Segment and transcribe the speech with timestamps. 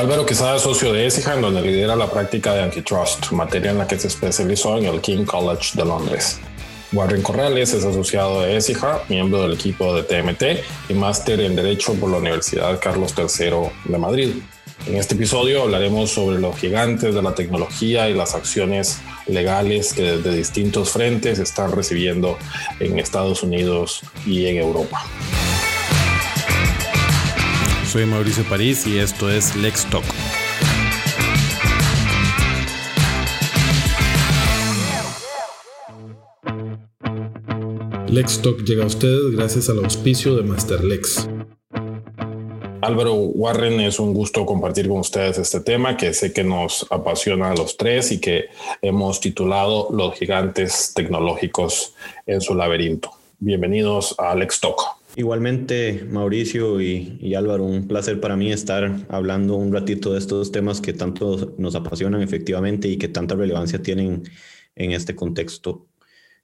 [0.00, 3.86] Álvaro Quesada es socio de en donde lidera la práctica de antitrust, materia en la
[3.86, 6.40] que se especializó en el King College de Londres.
[6.94, 11.92] Warren Corrales es asociado de ESIJA, miembro del equipo de TMT y máster en Derecho
[11.96, 14.30] por la Universidad Carlos III de Madrid.
[14.86, 20.16] En este episodio hablaremos sobre los gigantes de la tecnología y las acciones legales que
[20.16, 22.38] desde distintos frentes están recibiendo
[22.78, 25.04] en Estados Unidos y en Europa.
[27.90, 30.04] Soy Mauricio París y esto es Lex Talk.
[38.06, 41.28] Lex Talk llega a ustedes gracias al auspicio de Masterlex.
[42.80, 47.50] Álvaro Warren, es un gusto compartir con ustedes este tema que sé que nos apasiona
[47.50, 48.50] a los tres y que
[48.82, 53.10] hemos titulado Los gigantes tecnológicos en su laberinto.
[53.40, 54.99] Bienvenidos a Lex Talk.
[55.16, 60.52] Igualmente, Mauricio y, y, Álvaro, un placer para mí estar hablando un ratito de estos
[60.52, 64.22] temas que tanto nos apasionan efectivamente y que tanta relevancia tienen
[64.76, 65.86] en este contexto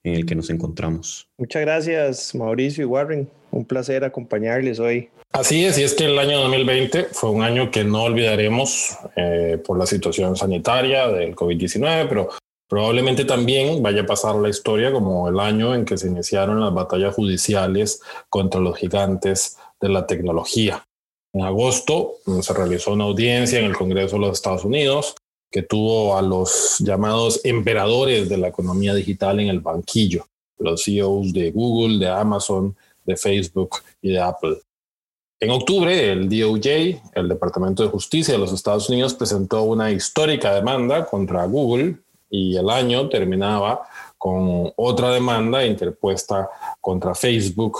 [0.02, 1.28] en el que nos encontramos.
[1.38, 3.28] Muchas gracias, Mauricio y Warren.
[3.50, 5.08] Un placer acompañarles hoy.
[5.32, 9.58] Así es, y es que el año 2020 fue un año que no olvidaremos eh,
[9.64, 12.30] por la situación sanitaria del COVID-19, pero
[12.68, 16.74] probablemente también vaya a pasar la historia como el año en que se iniciaron las
[16.74, 20.86] batallas judiciales contra los gigantes de la tecnología.
[21.32, 25.14] En agosto se realizó una audiencia en el Congreso de los Estados Unidos
[25.50, 30.26] que tuvo a los llamados emperadores de la economía digital en el banquillo,
[30.58, 34.58] los CEOs de Google, de Amazon, de Facebook y de Apple.
[35.38, 40.54] En octubre, el DOJ, el Departamento de Justicia de los Estados Unidos, presentó una histórica
[40.54, 41.96] demanda contra Google
[42.30, 43.88] y el año terminaba
[44.18, 46.48] con otra demanda interpuesta
[46.80, 47.78] contra Facebook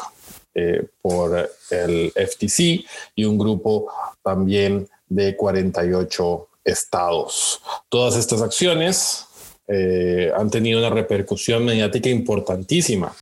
[0.55, 3.89] eh, por el FTC y un grupo
[4.23, 7.61] también de 48 estados.
[7.89, 9.27] Todas estas acciones
[9.69, 13.15] eh, han tenido una repercusión mediática importantísima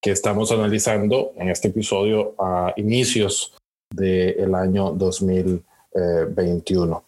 [0.00, 3.54] que estamos analizando en este episodio a inicios
[3.90, 7.04] del año 2021.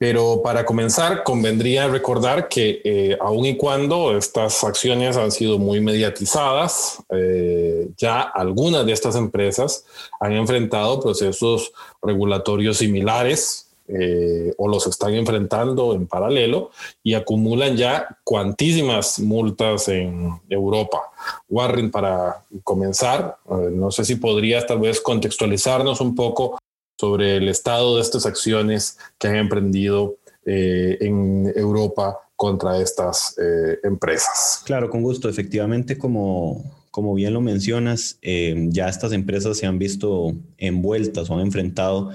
[0.00, 5.82] Pero para comenzar, convendría recordar que eh, aun y cuando estas acciones han sido muy
[5.82, 9.84] mediatizadas, eh, ya algunas de estas empresas
[10.18, 16.70] han enfrentado procesos regulatorios similares eh, o los están enfrentando en paralelo
[17.02, 21.10] y acumulan ya cuantísimas multas en Europa.
[21.48, 26.58] Warren, para comenzar, eh, no sé si podrías tal vez contextualizarnos un poco
[27.00, 33.36] sobre el estado de estas acciones que han emprendido eh, en Europa contra estas
[33.82, 34.62] empresas.
[34.64, 35.28] Claro, con gusto.
[35.28, 41.40] Efectivamente, como, como bien lo mencionas, ya estas empresas se han visto envueltas o han
[41.40, 42.12] enfrentado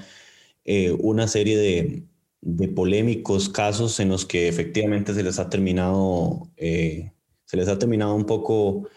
[0.68, 2.02] eh, una serie de,
[2.40, 7.12] de, polémicos casos en los que efectivamente se les ha terminado, eh,
[7.44, 8.88] se les ha terminado un poco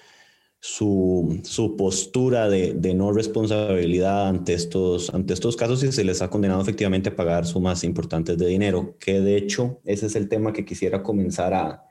[0.60, 6.22] su, su postura de, de, no responsabilidad ante estos, ante estos casos y se les
[6.22, 10.28] ha condenado efectivamente a pagar sumas importantes de dinero, que de hecho ese es el
[10.28, 11.86] tema que quisiera comenzar a,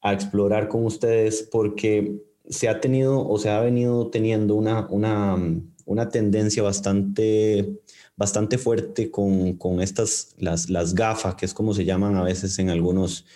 [0.00, 5.36] a explorar con ustedes porque se ha tenido o se ha venido teniendo una, una,
[5.84, 7.82] una tendencia bastante
[8.16, 12.58] bastante fuerte con, con estas, las, las GAFA, que es como se llaman a veces
[12.58, 13.26] en algunos,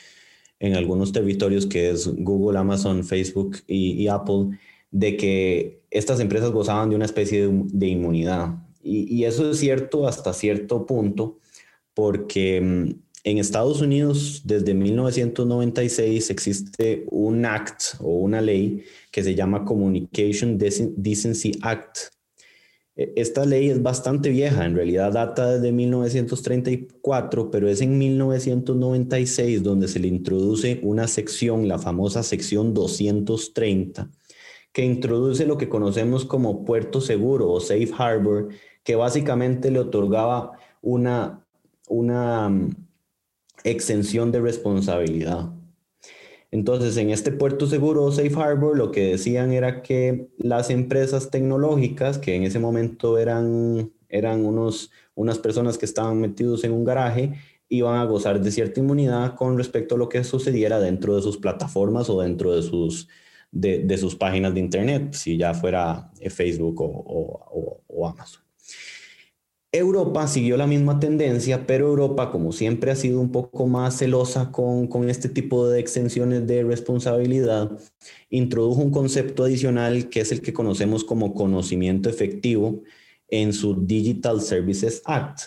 [0.60, 4.58] en algunos territorios, que es Google, Amazon, Facebook y, Apple,
[4.90, 8.56] de que estas empresas gozaban de una especie de, de inmunidad.
[8.82, 11.40] Y, eso es cierto hasta cierto punto,
[11.92, 19.34] porque mm, en Estados Unidos, desde 1996, existe un act o una ley que se
[19.34, 21.98] llama Communication Decency Act,
[22.96, 29.86] esta ley es bastante vieja, en realidad data desde 1934, pero es en 1996 donde
[29.86, 34.10] se le introduce una sección, la famosa sección 230,
[34.72, 38.48] que introduce lo que conocemos como puerto seguro o safe harbor,
[38.82, 41.46] que básicamente le otorgaba una,
[41.88, 42.70] una mm,
[43.64, 45.55] exención de responsabilidad.
[46.50, 52.18] Entonces, en este puerto seguro Safe Harbor, lo que decían era que las empresas tecnológicas,
[52.18, 57.34] que en ese momento eran, eran unos, unas personas que estaban metidos en un garaje,
[57.68, 61.36] iban a gozar de cierta inmunidad con respecto a lo que sucediera dentro de sus
[61.36, 63.08] plataformas o dentro de sus,
[63.50, 68.45] de, sus páginas de Internet, si ya fuera Facebook o Amazon.
[69.78, 74.50] Europa siguió la misma tendencia, pero Europa, como siempre ha sido un poco más celosa
[74.50, 77.78] con, este tipo de extensiones de responsabilidad,
[78.30, 82.82] introdujo un concepto adicional que es el que conocemos como conocimiento efectivo
[83.28, 85.40] en su Digital Services Act.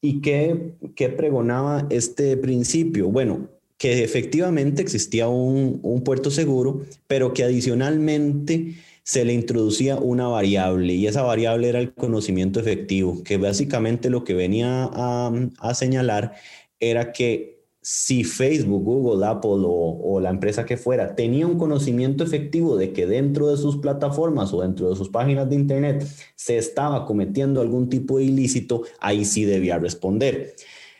[0.00, 3.08] ¿Y qué, qué pregonaba este principio?
[3.08, 3.48] Bueno,
[3.78, 8.76] que efectivamente existía un, un puerto seguro, pero que adicionalmente
[9.06, 14.24] se le introducía una variable y esa variable era el conocimiento efectivo, que básicamente lo
[14.24, 16.34] que venía a, señalar
[16.80, 22.76] era que si Facebook, Google, Apple o, la empresa que fuera tenía un conocimiento efectivo
[22.76, 26.04] de que dentro de sus plataformas o dentro de sus páginas de Internet
[26.34, 30.56] se estaba cometiendo algún tipo de ilícito, ahí sí debía responder.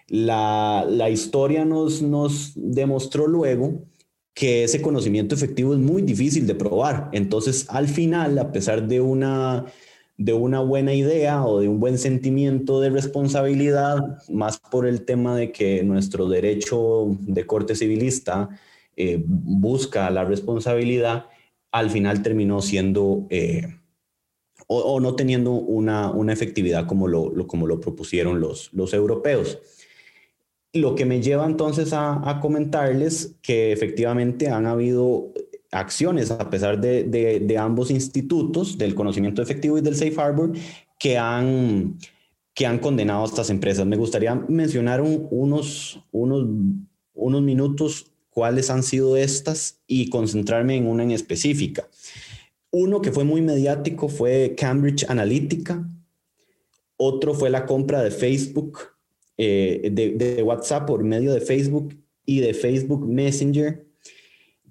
[0.07, 3.83] La, la historia nos, nos demostró luego
[4.37, 7.09] que ese conocimiento efectivo es muy difícil de probar.
[7.13, 9.65] Entonces, al final, a pesar de una
[10.19, 13.99] de una buena idea o de un buen sentimiento de responsabilidad,
[14.29, 18.49] más por el tema de que nuestro derecho de corte civilista
[18.97, 21.27] eh, busca la responsabilidad,
[21.71, 23.79] al final terminó siendo eh,
[24.67, 29.59] o, no teniendo una, efectividad como lo, como lo propusieron los, los europeos.
[30.77, 35.33] Lo que me lleva entonces a, comentarles que efectivamente han habido
[35.71, 40.53] acciones, a pesar de, ambos institutos, del conocimiento efectivo y del Safe Harbor,
[40.99, 41.99] que han,
[42.55, 43.87] que han condenado a estas empresas.
[43.87, 46.47] Me gustaría mencionar unos, unos,
[47.15, 51.89] unos minutos cuáles han sido estas y concentrarme en una en específica.
[52.71, 55.89] Uno que fue muy mediático fue Cambridge Analytica,
[56.99, 58.96] otro fue la compra de Facebook,
[59.39, 61.95] eh, de, WhatsApp por medio de Facebook
[62.25, 63.87] y de Facebook Messenger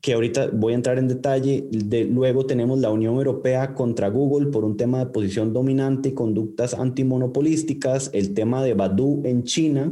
[0.02, 1.68] que ahorita voy a entrar en detalle.
[1.72, 6.14] De, luego tenemos la Unión Europea contra Google por un tema de posición dominante y
[6.14, 9.92] conductas antimonopolísticas, el tema de Baidu en China,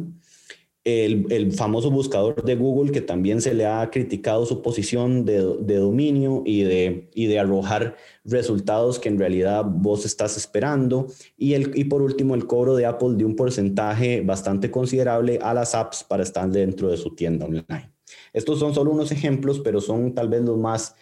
[0.83, 6.43] el, famoso buscador de Google que también se le ha criticado su posición de, dominio
[6.45, 7.95] y de, y de arrojar
[8.25, 11.07] resultados que en realidad vos estás esperando.
[11.37, 15.53] Y, el, y por último, el cobro de Apple de un porcentaje bastante considerable a
[15.53, 17.91] las apps para estar dentro de su tienda online.
[18.33, 20.95] Estos son solo unos ejemplos, pero son tal vez los más,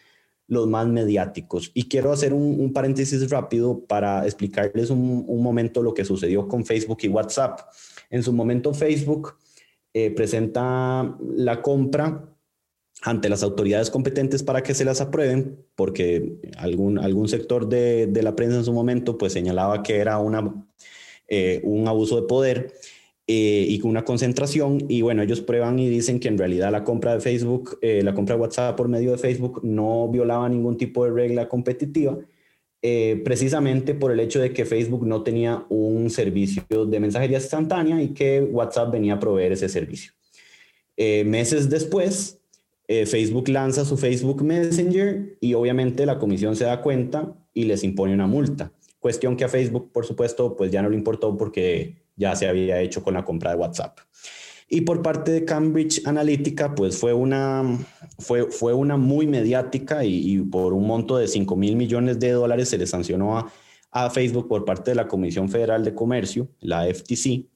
[0.48, 1.72] los más mediáticos.
[1.74, 7.00] Y quiero hacer un, paréntesis rápido para explicarles un, momento lo que sucedió con Facebook
[7.01, 7.62] y WhatsApp.
[8.10, 9.36] En su momento Facebook
[9.93, 12.27] eh, presenta la compra
[13.03, 18.23] ante las autoridades competentes para que se las aprueben, porque algún, algún sector de, de
[18.23, 20.65] la prensa en su momento pues señalaba que era una,
[21.27, 22.73] eh, un abuso de poder
[23.25, 24.83] eh, y una concentración.
[24.89, 28.13] Y bueno, ellos prueban y dicen que en realidad la compra de Facebook, eh, la
[28.13, 32.17] compra de WhatsApp por medio de Facebook no violaba ningún tipo de regla competitiva,
[32.81, 38.01] eh, precisamente por el hecho de que Facebook no tenía un servicio de mensajería instantánea
[38.01, 40.13] y que WhatsApp venía a proveer ese servicio.
[40.98, 42.39] meses después,
[42.88, 48.13] Facebook lanza su Facebook Messenger y obviamente la comisión se da cuenta y les impone
[48.13, 48.72] una multa.
[49.00, 52.80] Cuestión que a Facebook, por supuesto, pues ya no le importó porque ya se había
[52.81, 53.98] hecho con la compra de WhatsApp.
[54.73, 57.77] Y por parte de Cambridge Analytica, pues fue una,
[58.19, 62.69] fue, fue una muy mediática y, por un monto de 5 mil millones de dólares
[62.69, 63.51] se le sancionó a,
[63.91, 67.50] a, Facebook por parte de la Comisión Federal de Comercio, la FTC,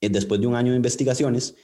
[0.00, 1.54] eh, después de un año de investigaciones,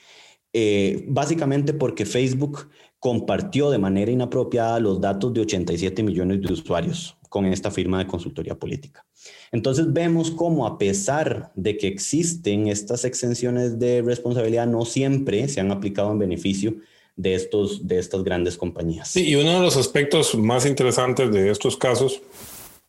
[0.52, 2.68] eh, básicamente porque Facebook
[2.98, 8.06] compartió de manera inapropiada los datos de 87 millones de usuarios con esta firma de
[8.06, 9.07] consultoría política.
[9.52, 15.60] Entonces vemos cómo a pesar de que existen estas exenciones de responsabilidad, no siempre se
[15.60, 16.74] han aplicado en beneficio
[17.16, 19.08] de, estos, de estas grandes compañías.
[19.08, 22.20] Sí, y uno de los aspectos más interesantes de estos casos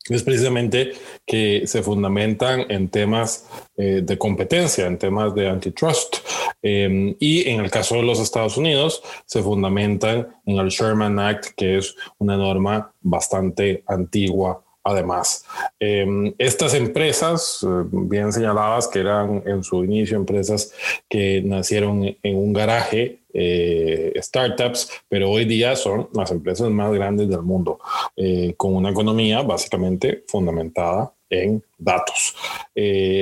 [0.08, 0.94] es precisamente
[1.26, 3.48] que se fundamentan en temas
[3.78, 6.18] eh, de competencia, en temas de antitrust.
[6.62, 11.54] Em, y en el caso de los Estados Unidos, se fundamentan en el Sherman Act,
[11.56, 15.46] que es una norma bastante antigua además.
[15.80, 20.74] Em, estas empresas, eh, bien señaladas, que eran en su inicio empresas
[21.08, 27.30] que nacieron en un garaje, eh, startups, pero hoy día son las empresas más grandes
[27.30, 27.80] del mundo,
[28.16, 32.36] eh, con una economía básicamente fundamentada en datos.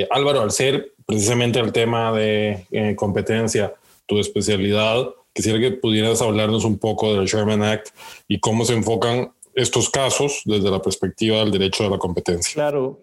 [0.10, 3.74] Álvaro, al ser precisamente el tema de competencia,
[4.06, 7.90] tu especialidad, quisiera que pudieras hablarnos un poco del Sherman Act
[8.28, 12.54] y cómo se enfocan estos casos desde la perspectiva del derecho de la competencia.
[12.54, 13.00] Claro,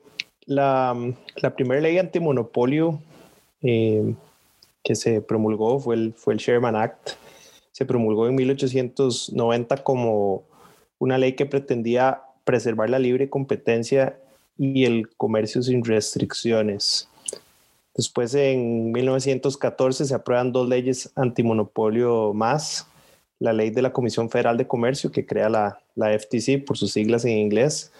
[0.46, 0.96] la,
[1.36, 3.00] la primera ley antimonopolio
[3.60, 4.14] eh,
[4.84, 7.10] que se promulgó fue el, fue el Sherman Act.
[7.72, 10.44] Se promulgó en 1890 como
[11.00, 14.16] una ley que pretendía preservar la libre competencia
[14.56, 17.08] y el comercio sin restricciones.
[17.96, 22.86] Después, en 1914, se aprueban dos leyes antimonopolio más,
[23.38, 26.92] la ley de la Comisión Federal de Comercio que crea la, la FTC por sus
[26.92, 27.92] siglas en inglés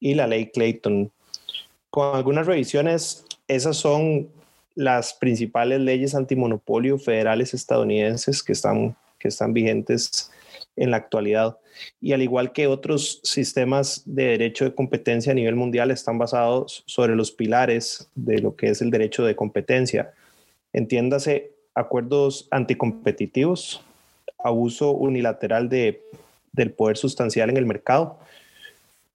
[0.00, 1.10] y la ley Clayton.
[1.90, 4.28] Con algunas revisiones, esas son
[4.74, 10.30] las principales leyes antimonopolio federales estadounidenses que están, que están vigentes
[10.76, 11.56] en la actualidad.
[12.00, 16.84] Y al igual que otros sistemas de derecho de competencia a nivel mundial, están basados
[16.86, 20.12] sobre los pilares de lo que es el derecho de competencia.
[20.72, 23.85] Entiéndase acuerdos anticompetitivos,
[24.38, 26.02] abuso unilateral de,
[26.52, 28.18] del poder sustancial en el mercado,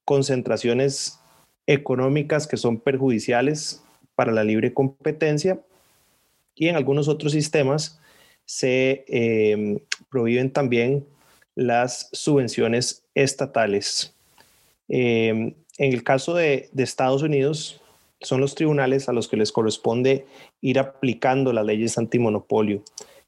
[0.05, 1.19] concentraciones
[1.67, 3.83] económicas que son perjudiciales
[4.15, 5.59] para la libre competencia
[6.55, 7.99] y en algunos otros sistemas
[8.45, 11.05] se eh, prohíben también
[11.55, 14.13] las subvenciones estatales.
[14.89, 17.81] Eh, en el caso de, de, Estados Unidos,
[18.19, 20.25] son los tribunales a los que les corresponde
[20.59, 22.83] ir aplicando las leyes antimonopolio.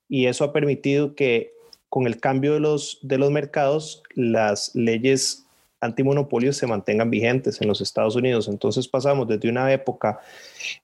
[0.09, 1.52] Y eso ha permitido que
[1.93, 5.45] con el cambio de los, de los mercados, las leyes
[5.79, 8.47] antimonopolio se mantengan vigentes en los Estados Unidos.
[8.47, 10.19] Entonces pasamos desde una época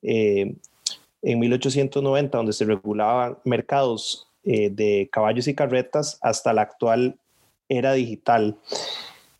[0.04, 0.54] eh,
[1.24, 7.18] en 1890 donde se regulaban mercados eh, de caballos y carretas hasta la actual
[7.68, 8.60] era digital.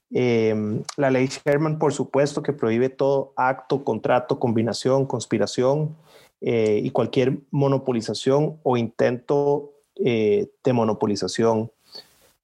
[0.10, 5.96] Eh, la ley Sherman, por supuesto, que prohíbe todo acto, contrato, combinación, conspiración
[6.42, 11.72] y cualquier monopolización o intento eh, de monopolización.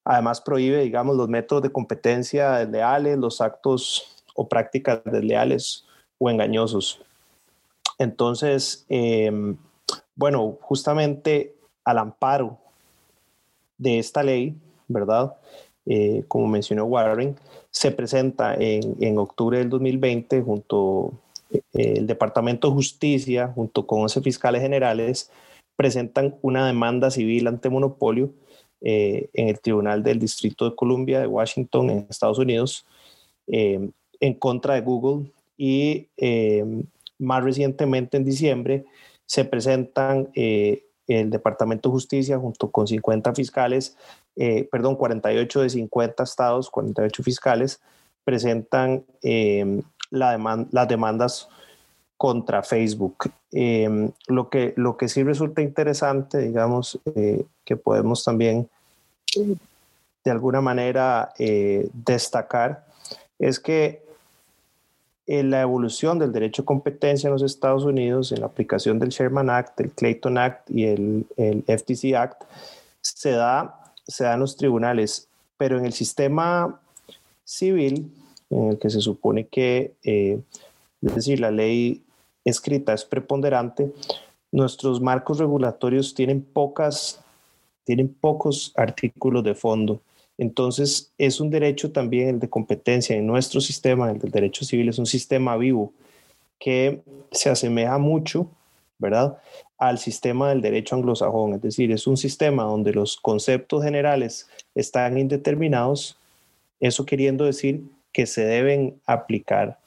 [0.04, 5.86] Además, prohíbe, digamos, los métodos de competencia desleales, los actos o prácticas desleales
[6.20, 7.02] o engañosos.
[7.98, 8.86] Entonces,
[10.16, 12.58] bueno, justamente al amparo
[13.78, 14.56] de esta ley,
[14.88, 15.36] ¿verdad?
[15.86, 17.36] Eh, como mencionó Warren,
[17.70, 21.14] se presenta en, en octubre del 2020 junto
[21.52, 25.32] eh, el Departamento de Justicia, junto con 11 fiscales generales,
[25.76, 28.32] presentan una demanda civil ante monopolio
[28.82, 32.86] eh, en el Tribunal del Distrito de Columbia de Washington, en Estados Unidos,
[33.48, 35.32] en contra de Google.
[35.58, 36.08] Y
[37.20, 38.86] más recientemente, en diciembre,
[39.26, 40.30] se presentan
[41.08, 43.98] el Departamento de Justicia junto con 50 fiscales,
[44.36, 47.82] eh, perdón, 48 de 50 estados, 48 fiscales,
[48.24, 49.06] presentan
[50.10, 51.50] la las demandas
[52.18, 53.32] contra Facebook.
[53.52, 58.70] Em, lo, que, lo que sí resulta interesante, digamos, eh, que podemos también
[60.24, 62.86] de alguna manera eh, destacar,
[63.38, 64.04] es que
[65.28, 69.10] en la evolución del derecho de competencia en los Estados Unidos, en la aplicación del
[69.10, 72.44] Sherman Act, el Clayton Act y el, el FTC Act,
[73.02, 76.80] se da, se da en los tribunales, pero en el sistema
[77.44, 78.12] civil,
[78.50, 80.40] en el que se supone que, eh,
[81.02, 82.05] es decir, la ley
[82.46, 83.92] escrita es preponderante,
[84.52, 87.22] nuestros marcos regulatorios tienen pocas,
[87.84, 90.00] tienen pocos artículos de fondo
[90.38, 94.90] entonces, es un derecho también el de competencia en nuestro sistema, el del derecho civil,
[94.90, 95.94] es un sistema vivo
[96.60, 98.50] que se asemeja mucho,
[98.98, 99.38] ¿verdad?,
[99.78, 101.54] al sistema del derecho anglosajón.
[101.56, 106.18] Es decir, es un sistema donde los conceptos generales están indeterminados,
[106.80, 109.78] eso queriendo decir que se deben aplicar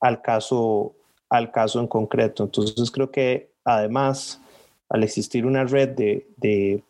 [0.00, 0.92] al caso,
[1.30, 2.44] al caso en concreto.
[2.44, 4.40] Entonces, creo que además,
[4.88, 6.82] al existir una red de, de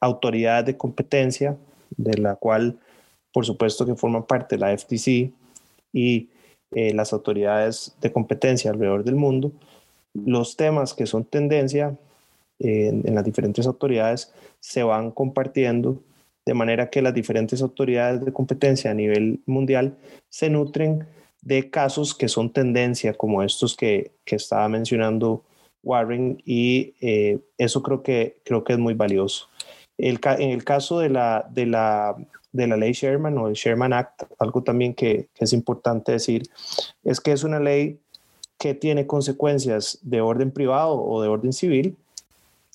[0.00, 1.56] autoridades de competencia,
[1.96, 2.78] de la cual
[3.34, 5.32] por supuesto que forman parte de la FTC
[5.92, 6.28] y
[6.70, 9.50] eh, las autoridades de competencia alrededor del mundo,
[10.14, 11.96] los temas que son tendencia
[12.60, 16.00] en las diferentes autoridades se van compartiendo
[16.46, 19.96] de manera que las diferentes autoridades de competencia a nivel mundial
[20.28, 21.04] se nutren
[21.44, 25.42] de casos que son tendencia, como estos que, que estaba mencionando
[25.82, 29.48] Warren, y eh, eso creo que, creo que es muy valioso
[29.98, 32.16] en el caso de la, de, la,
[32.52, 36.48] de la ley Sherman o el Sherman Act, algo también que, que es importante decir,
[37.04, 37.98] es que es una ley
[38.58, 41.96] que tiene consecuencias de orden privado o de orden civil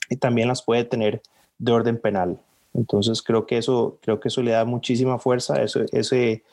[0.09, 1.21] y también las puede tener
[1.57, 2.39] de orden penal.
[2.73, 6.43] Entonces creo que eso, creo que eso le da muchísima fuerza, eso, ese,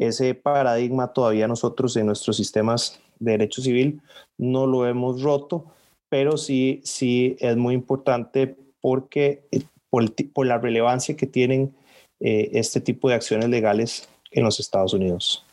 [0.00, 4.00] ese paradigma todavía nosotros en nuestros sistemas de derecho civil
[4.38, 5.66] no lo hemos roto,
[6.08, 9.44] pero sí, sí es muy importante porque
[9.90, 11.74] por, la relevancia que tienen
[12.20, 15.44] eh, este tipo de acciones legales en los Estados Unidos.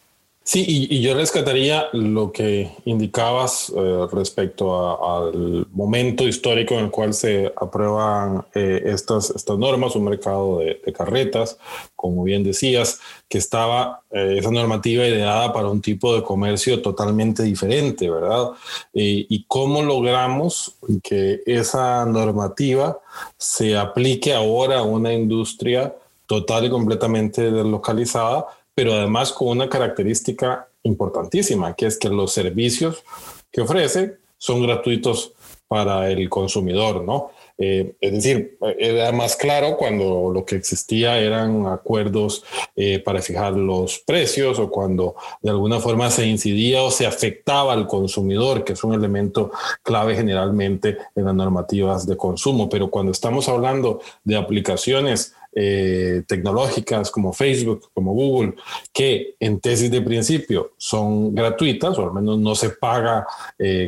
[0.48, 7.14] Sí, y, yo rescataría lo que indicabas eh, respecto al momento histórico en el cual
[7.14, 11.58] se aprueban eh, estas, estas normas, un mercado de, carretas,
[11.98, 18.10] como bien decías, que estaba esa normativa ideada para un tipo de comercio totalmente diferente,
[18.10, 18.52] ¿verdad?
[18.94, 23.00] y cómo logramos que esa normativa
[23.38, 25.94] se aplique ahora a una industria
[26.26, 33.04] total y completamente deslocalizada pero además con una característica importantísima, que es que los servicios
[33.52, 35.34] que ofrece son gratuitos
[35.68, 37.32] para el consumidor, ¿no?
[37.58, 42.44] Eh, es decir, era más claro cuando lo que existía eran acuerdos
[42.76, 47.74] eh, para fijar los precios o cuando de alguna forma se incidía o se afectaba
[47.74, 49.50] al consumidor, que es un elemento
[49.82, 52.70] clave generalmente en las normativas de consumo.
[52.70, 58.54] Pero cuando estamos hablando de aplicaciones eh, tecnológicas como Facebook, como Google,
[58.94, 63.26] que en tesis de principio son gratuitas o al menos no se paga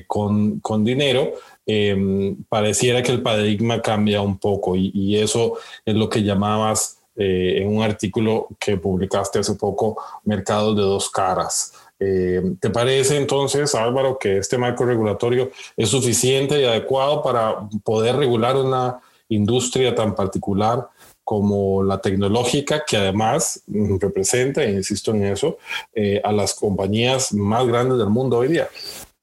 [0.07, 1.33] con, con dinero,
[1.71, 7.59] Em, pareciera que el paradigma cambia un poco y, eso es lo que llamabas eh,
[7.61, 11.73] en un artículo que publicaste hace poco, mercados de dos caras.
[11.99, 18.15] Em, ¿Te parece entonces, Álvaro, que este marco regulatorio es suficiente y adecuado para poder
[18.15, 20.89] regular una industria tan particular
[21.29, 23.61] como la tecnológica, que además
[23.99, 25.59] representa, e insisto en eso,
[25.93, 28.67] eh, a las compañías más grandes del mundo hoy día?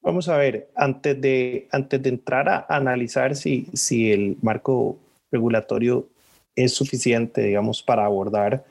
[0.03, 4.99] Vamos a ver, antes de, antes de entrar a analizar si, si el marco
[5.33, 6.07] regulatorio
[6.55, 8.65] es suficiente, digamos, para abordar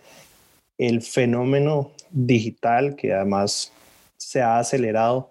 [0.78, 3.74] el fenómeno digital que además
[4.16, 5.30] se ha acelerado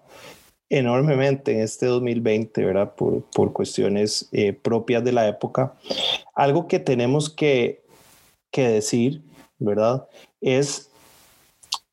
[0.69, 2.93] enormemente en este 2020, ¿verdad?
[2.93, 5.73] Por, por cuestiones eh, propias de la época.
[6.35, 7.84] Algo que tenemos que,
[8.55, 9.21] que decir,
[9.59, 10.07] ¿verdad?
[10.39, 10.89] Es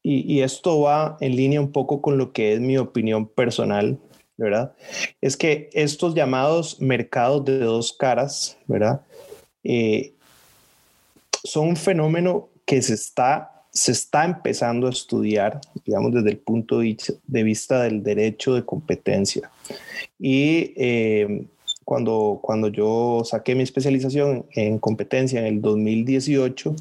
[0.04, 3.98] y, esto va en línea un poco con lo que es mi opinión personal,
[4.36, 4.74] ¿verdad?
[5.20, 9.02] Es que estos llamados mercados de dos caras, ¿verdad?
[9.62, 10.14] Eh,
[11.44, 16.80] son un fenómeno que se está, se está empezando a estudiar, digamos, desde el punto
[16.80, 19.50] de vista del derecho de competencia.
[20.18, 21.46] Y eh,
[21.84, 26.74] cuando, cuando yo saqué mi especialización en competencia en el 2018,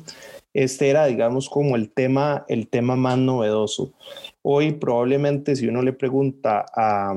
[0.54, 3.94] este era, digamos, como el tema, el tema más novedoso.
[4.42, 7.16] Hoy probablemente si uno le pregunta a,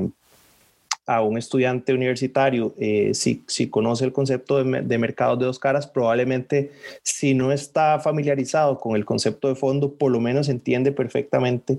[1.06, 5.58] a un estudiante universitario eh, si, si, conoce el concepto de, de mercados de dos
[5.58, 10.92] caras, probablemente si no está familiarizado con el concepto de fondo, por lo menos entiende
[10.92, 11.78] perfectamente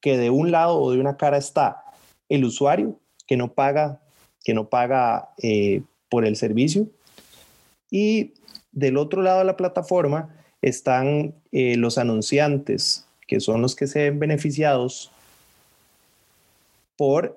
[0.00, 1.84] que de un lado o de una cara está
[2.28, 4.00] el usuario que no paga,
[4.46, 6.86] que no paga eh, por el servicio.
[7.90, 8.34] Y
[8.70, 14.04] del otro lado de la plataforma están eh, los anunciantes, que son los que se
[14.04, 15.10] ven beneficiados
[16.96, 17.36] por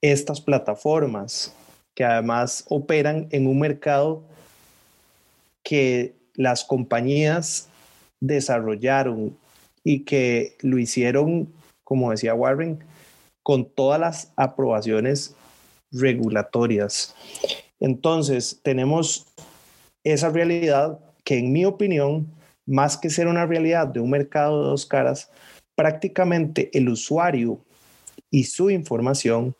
[0.00, 1.52] estas plataformas,
[1.96, 4.22] que además operan en un mercado
[5.64, 7.66] que las compañías
[8.20, 9.36] desarrollaron
[9.82, 12.84] y que lo hicieron, como decía Warren,
[13.42, 15.34] con todas las aprobaciones
[15.92, 17.14] regulatorias.
[17.80, 19.26] Entonces, tenemos
[20.04, 22.28] esa realidad que en mi opinión
[22.66, 25.30] más que ser una realidad de un mercado de dos caras,
[25.74, 27.60] prácticamente el usuario
[28.30, 29.54] y su información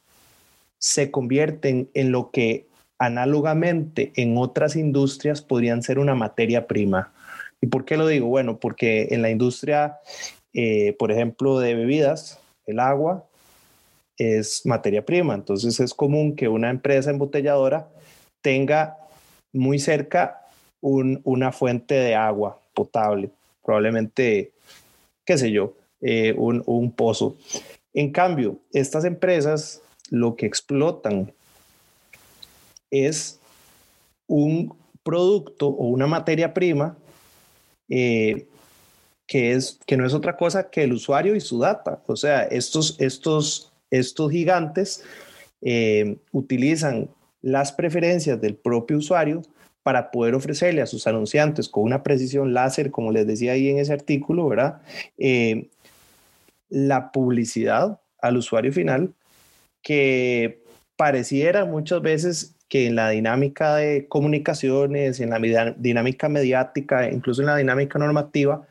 [0.78, 2.66] se convierten en lo que
[2.98, 7.12] análogamente en otras industrias podrían ser una materia prima.
[7.60, 8.26] ¿Y por qué lo digo?
[8.26, 9.98] Bueno, porque en la industria,
[10.52, 13.25] eh, por ejemplo, de bebidas, el agua
[14.18, 15.34] es materia prima.
[15.34, 17.88] Entonces es común que una empresa embotelladora
[18.42, 18.96] tenga
[19.52, 20.42] muy cerca
[20.80, 23.30] una fuente de agua potable,
[23.64, 24.52] probablemente,
[25.24, 27.36] qué sé yo, eh, un, un pozo.
[27.92, 31.32] En cambio, estas empresas lo que explotan
[32.90, 33.40] es
[34.28, 36.96] un producto o una materia prima
[37.88, 38.46] eh,
[39.26, 42.02] que, es, que no es otra cosa que el usuario y su data.
[42.06, 45.04] O sea, estos, estos, estos gigantes
[45.62, 47.08] eh, utilizan
[47.42, 49.42] las preferencias del propio usuario
[49.82, 53.78] para poder ofrecerle a sus anunciantes con una precisión láser, como les decía ahí en
[53.78, 54.82] ese artículo, ¿verdad?
[55.16, 55.68] Eh,
[56.68, 59.14] la publicidad al usuario final
[59.82, 60.64] que
[60.96, 67.46] pareciera muchas veces que en la dinámica de comunicaciones, en la dinámica mediática, incluso en
[67.46, 68.66] la dinámica normativa,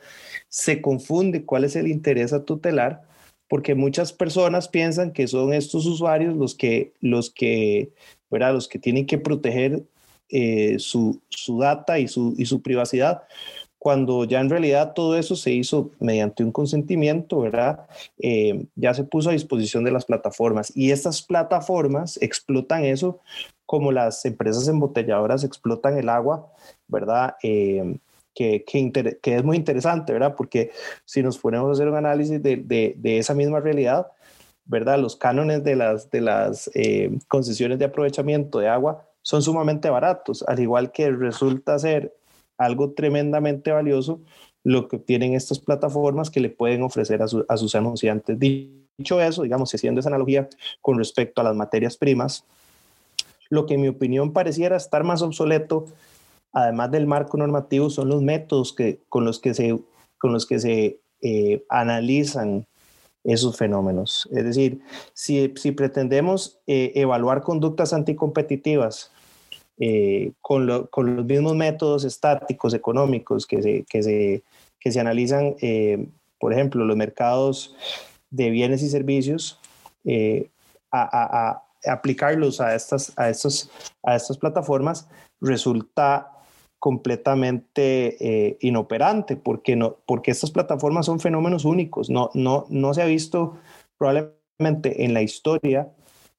[0.49, 3.03] se confunde cuál es el interés a tutelar,
[3.47, 7.91] porque muchas personas piensan que son estos usuarios los que, los que,
[8.29, 8.53] ¿verdad?
[8.53, 9.83] los que tienen que proteger
[10.29, 13.23] eh, su, su, data y su, y su privacidad,
[13.77, 17.85] cuando ya en realidad todo eso se hizo mediante un consentimiento, ¿verdad?
[18.17, 23.19] Eh, ya se puso a disposición de las plataformas y estas plataformas explotan eso
[23.67, 26.51] como las empresas embotelladoras explotan el agua,
[26.87, 27.35] ¿verdad?
[27.43, 27.99] Eh,
[28.35, 28.63] que,
[29.23, 30.35] es muy interesante, ¿verdad?
[30.35, 30.71] Porque
[31.05, 34.07] si nos ponemos a hacer un análisis de, de, esa misma realidad,
[34.65, 34.99] ¿verdad?
[34.99, 36.69] Los cánones de las, de las
[37.27, 42.13] concesiones de aprovechamiento de agua son sumamente baratos, al igual que resulta ser
[42.57, 44.21] algo tremendamente valioso
[44.65, 48.37] lo que tienen estas plataformas que le pueden ofrecer a, sus anunciantes.
[48.39, 50.49] Dicho eso, digamos, haciendo esa analogía
[50.81, 52.43] con respecto a las materias primas,
[53.47, 55.85] Lo que en mi opinión pareciera estar más obsoleto,
[56.55, 59.77] además del marco normativo, son los métodos que, con los que se,
[60.17, 62.65] con los que se eh, analizan
[63.25, 64.27] esos fenómenos.
[64.31, 64.79] Es decir,
[65.13, 69.11] si, si pretendemos eh, evaluar conductas anticompetitivas
[69.79, 74.43] eh, con, con, los mismos métodos estáticos económicos que se, que se,
[74.79, 75.55] que se analizan,
[76.39, 77.75] por ejemplo, los mercados
[78.29, 79.59] de bienes y servicios,
[80.91, 81.01] a,
[81.51, 83.69] a, aplicarlos a estas, a, estos,
[84.03, 85.09] a estas plataformas
[85.41, 86.34] resulta
[86.85, 92.11] completamente eh, inoperante porque, no, porque estas plataformas son fenómenos únicos.
[92.11, 93.57] No, no, no se ha visto
[93.97, 95.89] probablemente en la historia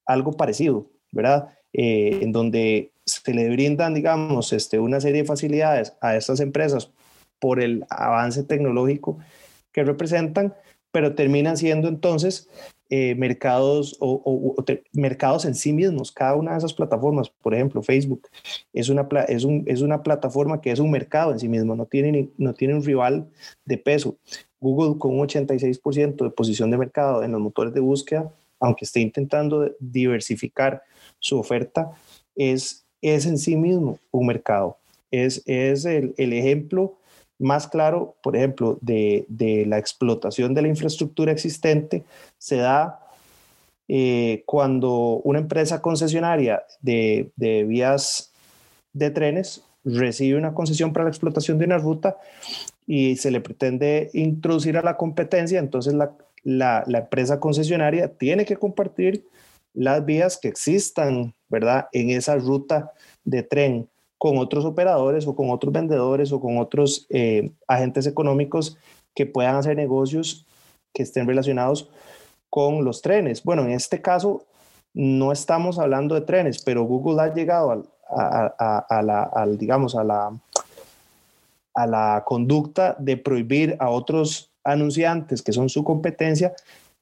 [0.05, 1.49] algo parecido, ¿verdad?
[1.73, 6.93] Eh, en donde se le brindan, digamos, este, una serie de facilidades a estas empresas
[7.39, 9.17] por el avance tecnológico
[9.73, 10.55] que representan,
[10.93, 12.47] pero terminan siendo entonces
[12.89, 14.55] eh, mercados o,
[14.93, 16.11] mercados en sí mismos.
[16.11, 18.27] Cada una de esas plataformas, por ejemplo, Facebook,
[18.73, 21.85] es una, es, un, es una plataforma que es un mercado en sí mismo, no
[21.85, 23.27] tiene, no tiene un rival
[23.65, 24.17] de peso.
[24.59, 29.01] Google con un 86% de posición de mercado en los motores de búsqueda, aunque esté
[29.01, 30.81] intentando diversificar
[31.19, 31.91] su oferta,
[32.35, 34.77] es, es en sí mismo un mercado.
[35.11, 36.96] Es, es el, el ejemplo
[37.39, 39.25] más claro, por ejemplo, de,
[39.67, 42.03] la explotación de la infraestructura existente
[42.37, 42.99] se da
[43.87, 47.31] eh, cuando una empresa concesionaria de,
[47.67, 48.31] vías
[48.93, 52.17] de trenes recibe una concesión para la explotación de una ruta
[52.85, 58.57] y se le pretende introducir a la competencia, entonces la, la empresa concesionaria tiene que
[58.57, 59.25] compartir
[59.73, 61.87] las vías que existan, ¿verdad?
[61.91, 62.91] En esa ruta
[63.23, 68.77] de tren con otros operadores o con otros vendedores o con otros eh, agentes económicos
[69.13, 70.45] que puedan hacer negocios
[70.93, 71.89] que estén relacionados
[72.49, 73.43] con los trenes.
[73.43, 74.43] Bueno, en este caso
[74.93, 80.31] no estamos hablando de trenes, pero Google ha llegado a, la, digamos, a la,
[81.75, 86.53] a la conducta de prohibir a otros anunciantes que son su competencia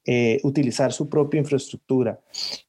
[0.08, 2.20] eh, utilizar su propia infraestructura.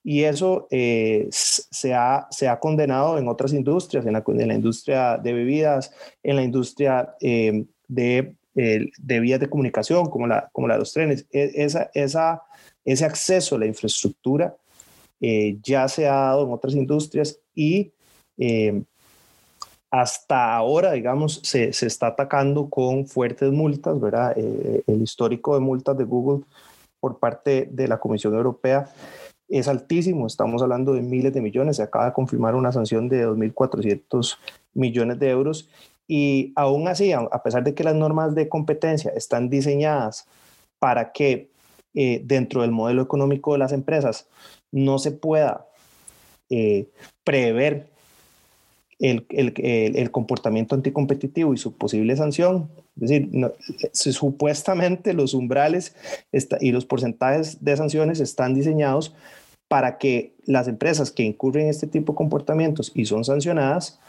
[0.04, 4.24] Y eso eh, se, ha, se ha condenado en otras industrias, en la,
[4.56, 5.92] industria de bebidas,
[6.24, 10.92] en la industria eh, de, de, vías de comunicación, como la, como la de los
[10.92, 11.28] trenes.
[11.32, 11.52] E,
[11.94, 12.42] esa,
[12.84, 14.58] ese acceso a la infraestructura
[15.62, 17.94] ya se ha dado en otras industrias y
[19.92, 24.36] hasta ahora, digamos, se, se, está atacando con fuertes multas, ¿verdad?
[24.36, 26.44] el histórico de multas de Google
[27.00, 28.90] por parte de la Comisión Europea
[29.50, 33.26] es altísimo, estamos hablando de miles de millones, se acaba de confirmar una sanción de
[33.26, 34.38] 2.400
[34.74, 35.70] millones de euros
[36.08, 40.28] y aún así, a pesar de que las normas de competencia están diseñadas
[40.80, 41.50] para que
[41.94, 44.28] eh, dentro del modelo económico de las empresas
[44.72, 45.66] no se pueda
[46.50, 46.88] eh,
[47.24, 47.88] prever
[49.00, 52.70] el, el, el, comportamiento anticompetitivo y su posible sanción.
[53.02, 53.30] Es decir,
[53.94, 55.96] supuestamente los umbrales
[56.60, 59.14] y los porcentajes de sanciones están diseñados
[59.68, 64.00] para que las empresas que incurren en este tipo de comportamientos y son sancionadas,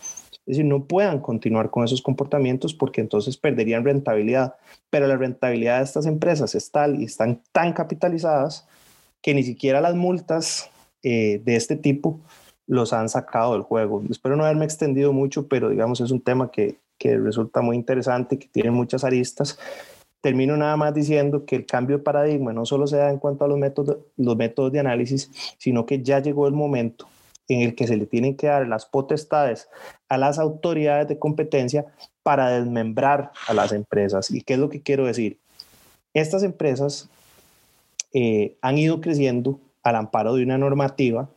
[0.48, 4.54] es decir, no puedan continuar con esos comportamientos porque entonces perderían rentabilidad.
[4.88, 8.66] Pero la rentabilidad de estas empresas es tal y están tan capitalizadas
[9.20, 10.70] que ni siquiera las multas
[11.02, 12.20] eh, de este tipo
[12.66, 14.02] los han sacado del juego.
[14.08, 18.38] Espero no haberme extendido mucho, pero digamos es un tema que, que resulta muy interesante,
[18.38, 19.58] que tiene muchas aristas.
[20.20, 23.44] Termino nada más diciendo que el cambio de paradigma no solo se da en cuanto
[23.44, 27.08] a los métodos, los métodos de análisis, sino que ya llegó el momento
[27.48, 29.68] en el que se le tienen que dar las potestades
[30.08, 31.86] a las autoridades de competencia
[32.22, 34.30] para desmembrar a las empresas.
[34.30, 35.38] ¿Y qué es lo que quiero decir?
[36.12, 37.08] Estas empresas
[38.12, 41.28] eh, han ido creciendo al amparo de una normativa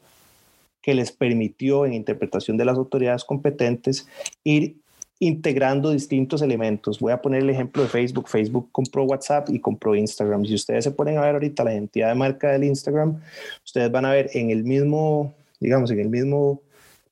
[0.82, 4.08] que les permitió, en interpretación de las autoridades competentes,
[4.44, 4.78] ir
[5.22, 7.00] integrando distintos elementos.
[7.00, 8.28] Voy a poner el ejemplo de Facebook.
[8.28, 10.44] Facebook compró WhatsApp y compró Instagram.
[10.46, 13.22] Si ustedes se ponen a ver ahorita la identidad de marca del Instagram,
[13.64, 16.64] ustedes van a ver en el mismo, digamos, en el mismo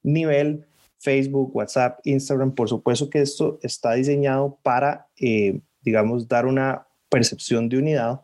[0.01, 0.65] nivel
[0.97, 2.51] Facebook, WhatsApp, Instagram.
[2.55, 8.21] Por supuesto que esto está diseñado para, eh, digamos, dar una percepción de unidad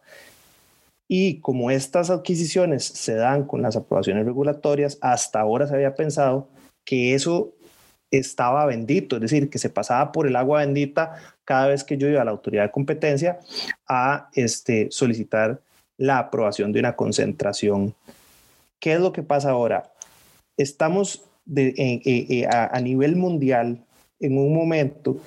[1.07, 6.49] y como estas adquisiciones se dan con las aprobaciones regulatorias, hasta ahora se había pensado
[6.83, 7.53] que eso
[8.17, 12.07] estaba bendito, es decir, que se pasaba por el agua bendita cada vez que yo
[12.07, 13.39] iba a la autoridad de competencia
[13.87, 15.61] a este, solicitar
[15.97, 17.93] la aprobación de una concentración.
[18.79, 19.91] ¿Qué es lo que pasa ahora?
[20.57, 23.83] Estamos a nivel mundial
[24.19, 25.17] en un momento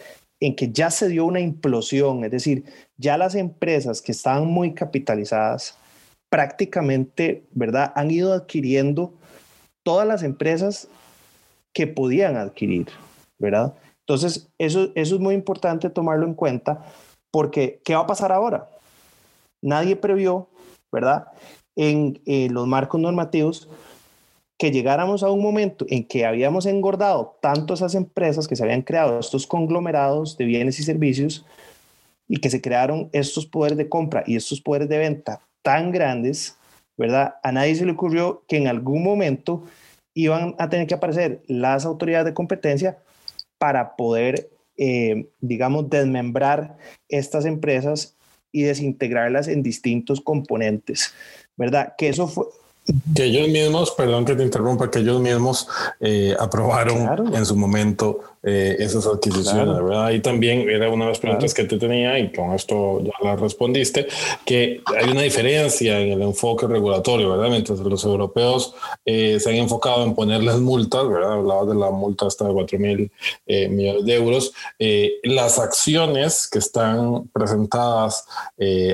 [0.40, 2.64] en que ya se dio una implosión, es decir,
[2.96, 5.76] ya las empresas que estaban muy capitalizadas
[6.28, 7.92] prácticamente, ¿verdad?
[7.94, 9.14] Han ido adquiriendo
[9.82, 10.88] todas las empresas
[11.78, 12.88] que podían adquirir,
[13.38, 13.72] ¿verdad?
[14.00, 16.84] Entonces, eso, eso es muy importante tomarlo en cuenta
[17.30, 18.68] porque ¿qué va a pasar ahora?
[19.62, 20.48] Nadie previó,
[20.90, 21.28] ¿verdad?
[21.76, 23.68] En, en los marcos normativos
[24.58, 28.82] que llegáramos a un momento en que habíamos engordado tanto esas empresas que se habían
[28.82, 31.46] creado, estos conglomerados de bienes y servicios,
[32.26, 36.56] y que se crearon estos poderes de compra y estos poderes de venta tan grandes,
[36.96, 37.36] ¿verdad?
[37.44, 39.62] A nadie se le ocurrió que en algún momento
[40.18, 42.98] iban a tener que aparecer las autoridades de competencia
[43.56, 46.76] para poder, eh, digamos, desmembrar
[47.08, 48.16] estas empresas
[48.50, 51.14] y desintegrarlas en distintos componentes,
[51.56, 51.94] ¿verdad?
[51.96, 52.46] Que eso fue,
[53.14, 55.68] que ellos mismos, perdón que te interrumpa, que ellos mismos
[56.00, 60.06] eh, aprobaron en su momento eh, esas adquisiciones, ¿verdad?
[60.06, 63.36] Ahí también era una de las preguntas que te tenía y con esto ya la
[63.36, 64.06] respondiste,
[64.44, 67.50] que hay una diferencia en el enfoque regulatorio, ¿verdad?
[67.50, 68.74] Mientras los europeos
[69.04, 71.32] eh, se han enfocado en poner las multas, ¿verdad?
[71.32, 73.10] Hablaba de la multa hasta de 4 mil
[73.46, 74.52] eh, millones de euros.
[75.24, 78.26] las acciones que están presentadas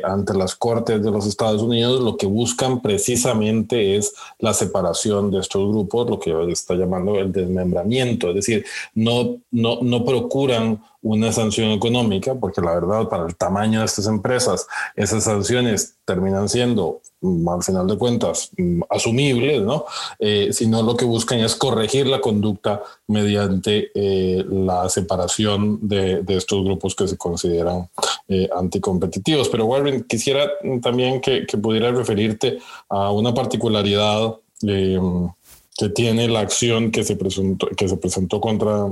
[0.03, 5.41] ante las cortes de los Estados Unidos lo que buscan precisamente es la separación de
[5.41, 11.33] estos grupos, lo que está llamando el desmembramiento, es decir, no no, no procuran una
[11.33, 17.03] sanción económica, porque la verdad, para el tamaño de estas empresas, esas sanciones terminan siendo,
[17.21, 19.85] mm, al final de cuentas, mm, asumibles, ¿no?
[20.19, 26.65] Eh, sino lo que buscan es corregir la conducta mediante eh, la separación de, estos
[26.65, 27.89] grupos que se consideran
[28.29, 29.51] eh, anticompetitivos.
[29.51, 30.51] Pero, Warren, quisiera
[30.83, 34.37] también que, que pudieras referirte a una particularidad
[35.77, 38.89] que tiene la acción que se presentó, que se presentó contra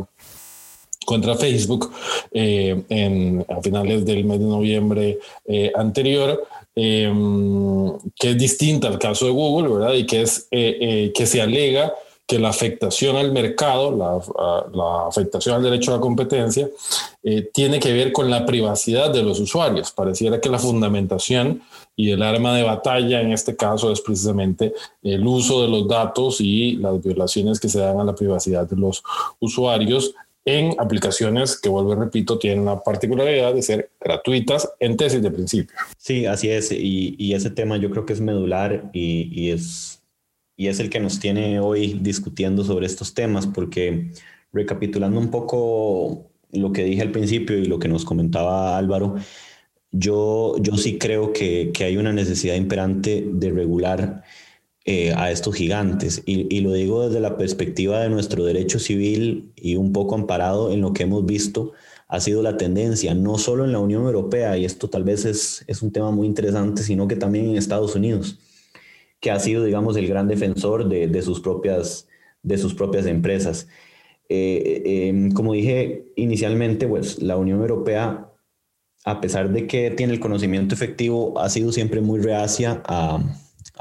[1.04, 1.90] contra Facebook
[2.32, 6.42] eh, en, a finales del mes de noviembre eh, anterior,
[6.74, 9.94] em, que es distinta al caso de Google, ¿verdad?
[9.94, 11.92] Y que, es, eh, que se alega
[12.26, 16.70] que la afectación al mercado, la, la afectación al derecho a la competencia,
[17.52, 19.92] tiene que ver con la privacidad de los usuarios.
[19.92, 21.62] Pareciera que la fundamentación
[21.96, 26.40] y el arma de batalla en este caso es precisamente el uso de los datos
[26.40, 29.02] y las violaciones que se dan a la privacidad de los
[29.40, 35.22] usuarios en aplicaciones que, vuelvo y repito, tienen la particularidad de ser gratuitas en tesis
[35.22, 35.76] de principio.
[35.96, 36.72] Sí, así es.
[36.72, 40.02] Y, y ese tema yo creo que es medular y, y, es,
[40.56, 44.10] y es el que nos tiene hoy discutiendo sobre estos temas, porque
[44.52, 49.14] recapitulando un poco lo que dije al principio y lo que nos comentaba Álvaro,
[49.92, 54.22] yo, yo sí creo que, que hay una necesidad imperante de regular
[54.84, 56.22] eh, a estos gigantes.
[56.26, 60.80] Y, lo digo desde la perspectiva de nuestro derecho civil y un poco amparado en
[60.80, 61.72] lo que hemos visto
[62.08, 65.64] ha sido la tendencia, no solo en la Unión Europea, y esto tal vez es,
[65.68, 68.38] es un tema muy interesante, sino que también en Estados Unidos,
[69.20, 72.08] que ha sido, digamos, el gran defensor de, de sus, propias,
[72.42, 73.68] de sus propias empresas.
[74.28, 78.32] Eh, em, como dije inicialmente, pues la Unión Europea,
[79.04, 83.22] a pesar de que tiene el conocimiento efectivo, ha sido siempre muy reacia a,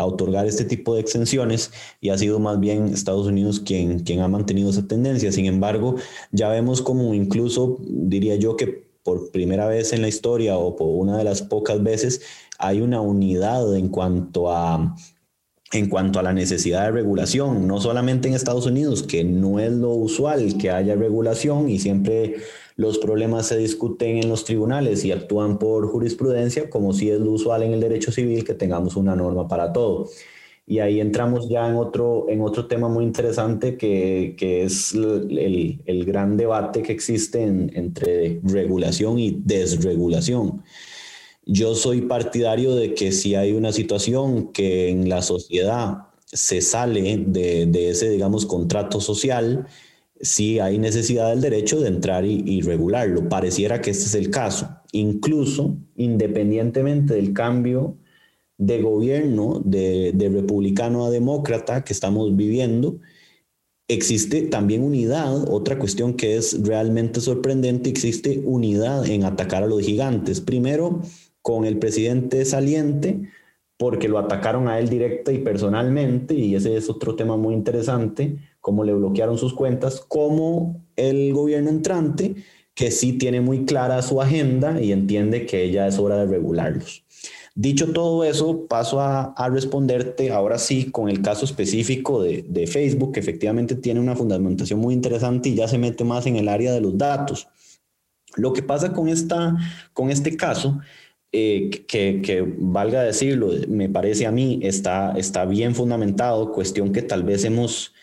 [0.02, 4.22] a otorgar este tipo de exenciones y ha sido más bien Estados Unidos quien, quien
[4.22, 5.32] ha mantenido esa tendencia.
[5.32, 5.96] Sin embargo,
[6.32, 10.88] ya vemos como incluso, diría yo, que por primera vez en la historia o por
[10.90, 12.22] una de las pocas veces
[12.60, 14.96] hay una unidad en cuanto a
[15.74, 19.72] en cuanto a la necesidad de regulación, no solamente en Estados Unidos, que no es
[19.72, 22.36] lo usual que haya regulación y siempre
[22.76, 27.32] los problemas se discuten en los tribunales y actúan por jurisprudencia, como si es lo
[27.32, 30.10] usual en el derecho civil que tengamos una norma para todo.
[30.68, 35.82] Y ahí entramos ya en otro, en otro tema muy interesante que, que es el,
[35.86, 40.64] el, gran debate que existe entre regulación y desregulación.
[41.54, 47.26] Yo soy partidario de que si hay una situación que en la sociedad se sale
[47.28, 49.68] de, ese, digamos, contrato social,
[50.22, 53.28] si hay necesidad del derecho de entrar y, regularlo.
[53.28, 54.70] Pareciera que este es el caso.
[54.94, 57.98] Incluso, independientemente del cambio
[58.58, 63.02] de gobierno de, republicano a demócrata que estamos viviendo,
[63.90, 69.82] existe también unidad, otra cuestión que es realmente sorprendente, existe unidad en atacar a los
[69.82, 70.40] gigantes.
[70.40, 71.02] Primero,
[71.42, 73.30] con el presidente saliente,
[73.78, 78.38] porque lo atacaron a él directa y personalmente, y ese es otro tema muy interesante
[78.62, 82.36] cómo le bloquearon sus cuentas, como el gobierno entrante,
[82.74, 87.04] que sí tiene muy clara su agenda y entiende que ya es hora de regularlos.
[87.54, 93.20] Dicho todo eso, paso a, responderte ahora sí con el caso específico de, Facebook, que
[93.20, 96.80] efectivamente tiene una fundamentación muy interesante y ya se mete más en el área de
[96.80, 97.50] los datos.
[98.36, 99.58] Lo que pasa con, esta,
[99.92, 100.80] con este caso,
[101.32, 107.02] eh, que, que, valga decirlo, me parece a mí, está, está bien fundamentado, cuestión que
[107.02, 107.94] tal vez hemos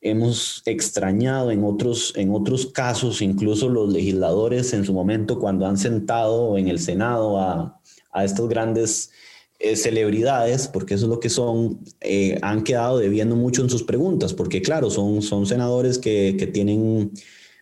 [0.00, 5.76] hemos extrañado en otros, en otros casos, incluso los legisladores en su momento cuando han
[5.76, 7.80] sentado en el Senado a,
[8.12, 9.10] a estas grandes
[9.58, 13.82] eh, celebridades, porque eso es lo que son, eh, han quedado debiendo mucho en sus
[13.82, 17.12] preguntas, porque claro, son, son senadores que, que tienen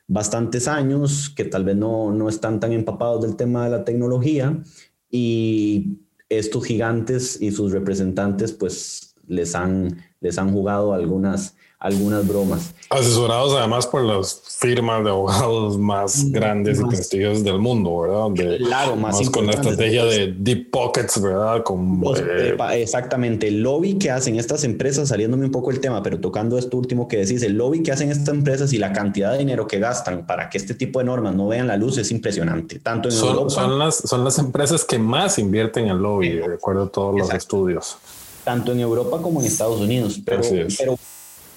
[0.09, 4.63] bastantes años, que tal vez no, no están tan empapados del tema de la tecnología
[5.11, 11.56] y estos gigantes y sus representantes pues les han, les han jugado algunas,
[11.87, 12.75] algunas bromas.
[12.91, 18.59] Asesorados además por las firmas de abogados más mm, grandes y prestigiosas del mundo, ¿verdad?
[18.59, 21.63] claro, más, con la estrategia de deep pockets, ¿verdad?
[21.63, 26.21] Con, eh, exactamente, el lobby que hacen estas empresas, saliéndome un poco el tema, pero
[26.21, 29.39] tocando esto último que decís, el lobby que hacen estas empresas y la cantidad de
[29.39, 32.79] dinero que gastan para que este tipo de normas no vean la luz es impresionante.
[32.79, 36.55] Tanto en son, Europa, son las son las empresas que más invierten en lobby, de
[36.55, 37.97] acuerdo a todos los estudios.
[38.45, 40.43] Tanto en Europa como en Estados Unidos, pero,
[40.79, 40.97] pero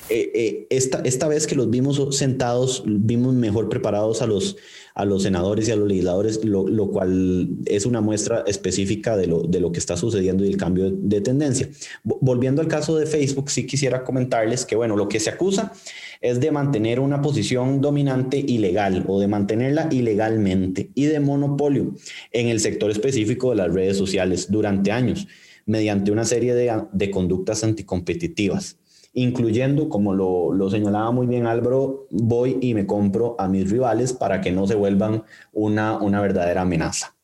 [0.10, 4.58] eh, eh, esta, esta vez que los vimos sentados, vimos mejor preparados a los,
[4.96, 9.28] a los senadores y a los legisladores, lo, lo cual es una muestra específica de
[9.28, 11.70] lo, de lo, que está sucediendo y el cambio de, tendencia.
[12.04, 15.74] volviendo al caso de Facebook, sí quisiera comentarles que, bueno, lo que se acusa
[16.22, 21.94] es de mantener una posición dominante ilegal o de mantenerla ilegalmente y de monopolio
[22.32, 25.28] en el sector específico de las redes sociales durante años
[25.68, 28.79] mediante una serie de, de conductas anticompetitivas
[29.14, 34.42] incluyendo, como lo, señalaba muy bien Álvaro, voy y me compro a mis rivales para
[34.42, 37.16] que no se vuelvan una, una verdadera amenaza.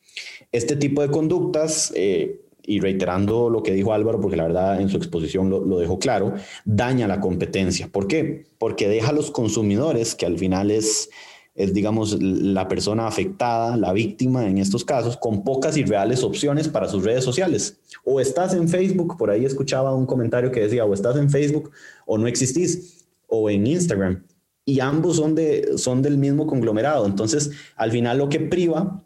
[0.52, 4.90] Este tipo de conductas, eh, y reiterando lo que dijo Álvaro, porque la verdad en
[4.90, 6.34] su exposición lo, lo, dejó claro,
[6.66, 7.90] daña la competencia.
[7.92, 8.46] ¿Por qué?
[8.58, 11.10] Porque deja a los consumidores, que al final es
[11.56, 16.68] es, digamos, la persona afectada, la víctima en estos casos, con pocas y reales opciones
[16.68, 17.78] para sus redes sociales.
[18.04, 21.72] O estás en Facebook, por ahí escuchaba un comentario que decía, o estás en Facebook
[22.06, 24.24] o no existís, o en Instagram.
[24.66, 27.06] Y ambos son, de, son del mismo conglomerado.
[27.06, 29.02] Entonces, al final lo que priva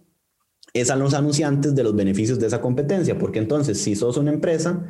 [0.74, 4.32] es a los anunciantes de los beneficios de esa competencia, porque entonces si sos una
[4.32, 4.86] empresa,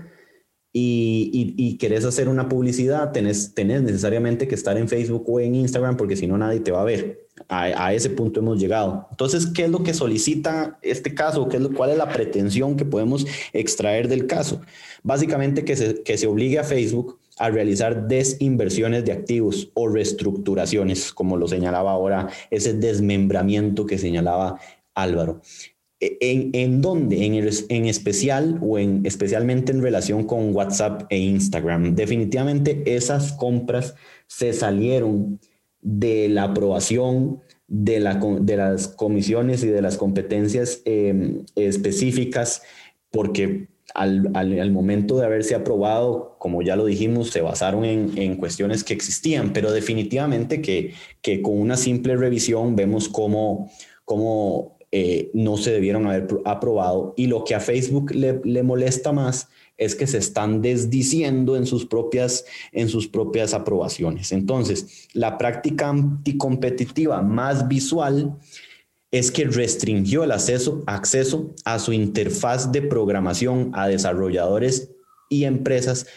[0.82, 5.56] y, y, querés hacer una publicidad, tenés, tenés, necesariamente que estar en Facebook o en
[5.56, 7.28] Instagram porque si no nadie te va a ver.
[7.48, 9.08] A, ese punto hemos llegado.
[9.12, 11.48] Entonces, ¿qué es lo que solicita este caso?
[11.48, 14.62] ¿Qué es lo, ¿Cuál es la pretensión que podemos extraer del caso?
[15.04, 21.14] Básicamente que se, que se obligue a Facebook a realizar desinversiones de activos o reestructuraciones,
[21.14, 24.60] como lo señalaba ahora, ese desmembramiento que señalaba
[24.94, 25.42] Álvaro.
[26.02, 27.26] ¿En, en dónde?
[27.26, 31.96] En, en, especial o en, especialmente en relación con WhatsApp e Instagram.
[31.96, 33.96] Definitivamente esas compras
[34.28, 35.40] se salieron
[35.82, 42.62] de la aprobación de, la, de las comisiones y de las competencias em, específicas
[43.12, 48.38] porque al, al, momento de haberse aprobado, como ya lo dijimos, se basaron en, en
[48.38, 53.72] cuestiones que existían, pero definitivamente que, que, con una simple revisión vemos cómo,
[54.06, 57.14] cómo eh, no se debieron haber aprobado.
[57.16, 59.48] Y lo que a Facebook le, le, molesta más
[59.78, 64.32] es que se están desdiciendo en sus propias, en sus propias aprobaciones.
[64.32, 68.38] Entonces, la práctica anticompetitiva más visual
[69.12, 74.92] es que restringió el acceso, acceso a su interfaz de programación a desarrolladores
[75.30, 76.08] y empresas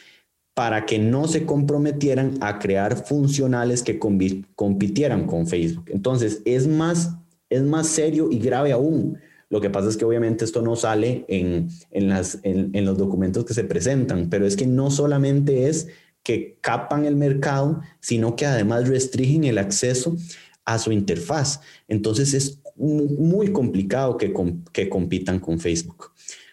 [0.55, 5.85] para que no se comprometieran a crear funcionales que compitieran con Facebook.
[5.89, 7.17] Entonces, es más
[7.53, 9.19] es más serio y grave aún.
[9.51, 13.65] Lo que pasa es que obviamente esto no sale en, en, los documentos que se
[13.65, 15.89] presentan, pero es que no solamente es
[16.23, 20.17] que capan el mercado, sino que además restringen el acceso
[20.65, 21.61] a su interfaz.
[21.87, 26.13] Entonces es muy complicado que compitan con Facebook.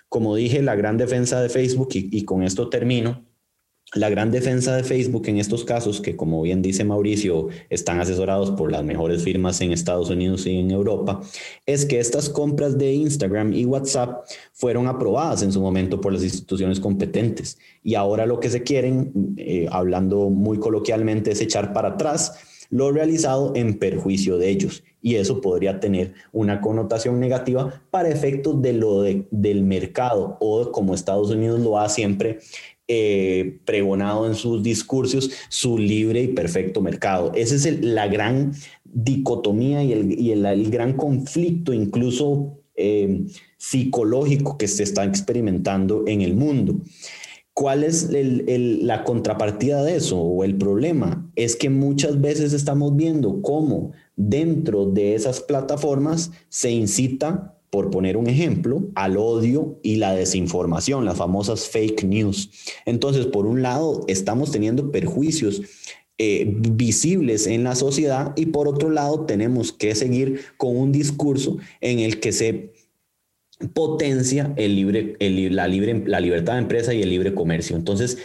[0.10, 3.29] Como dije, la gran defensa de Facebook, y con esto termino,
[3.96, 8.52] la gran defensa de Facebook en estos casos, que como bien dice Mauricio, están asesorados
[8.52, 11.22] por las mejores firmas en Estados Unidos y en Europa,
[11.66, 16.24] es que estas compras de Instagram y WhatsApp fueron aprobadas en su momento por las
[16.24, 17.58] instituciones competentes.
[17.84, 22.34] Y ahora lo que se quieren, eh, hablando muy coloquialmente, es echar para atrás
[22.70, 24.84] lo realizado en perjuicio de ellos.
[25.02, 30.94] Y eso podría tener una connotación negativa para efectos de lo del mercado o como
[30.94, 32.40] Estados Unidos lo ha siempre
[32.92, 37.32] eh, pregonado en sus discursos su libre y perfecto mercado.
[37.36, 43.26] Esa es la gran dicotomía y el, gran conflicto incluso eh,
[43.58, 46.82] psicológico que se está experimentando en el mundo.
[47.54, 51.30] ¿Cuál es la contrapartida de eso o el problema?
[51.36, 58.18] Es que muchas veces estamos viendo cómo dentro de esas plataformas se incita por poner
[58.18, 62.50] un ejemplo, al odio y la desinformación, las famosas fake news.
[62.86, 65.62] Entonces, por un lado, estamos teniendo perjuicios
[66.18, 71.58] eh, visibles en la sociedad y por otro lado tenemos que seguir con un discurso
[71.80, 72.74] en el que se
[73.74, 77.76] potencia el libre, la, libre, la libertad de empresa y el libre comercio.
[77.76, 78.18] Entonces,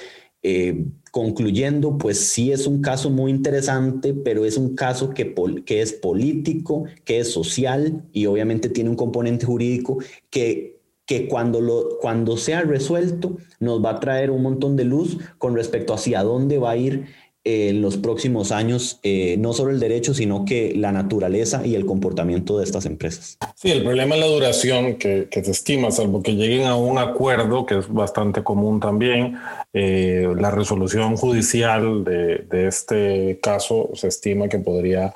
[0.43, 5.33] eh, concluyendo, pues sí es un caso muy interesante, pero es un caso que,
[5.65, 9.99] que es político, que es social y obviamente tiene un componente jurídico
[10.29, 10.75] que
[11.07, 15.55] que cuando, lo, cuando sea resuelto nos va a traer un montón de luz con
[15.55, 17.09] respecto hacia dónde va a ir
[17.45, 21.85] en los próximos años, eh, no solo el derecho, sino que la naturaleza y el
[21.85, 23.37] comportamiento de estas empresas.
[23.55, 27.67] Sí, el problema es la duración que, se estima, salvo que lleguen a un acuerdo,
[27.67, 29.37] que es bastante común también.
[29.75, 35.13] Eh, la resolución judicial de, de, este caso se estima que podría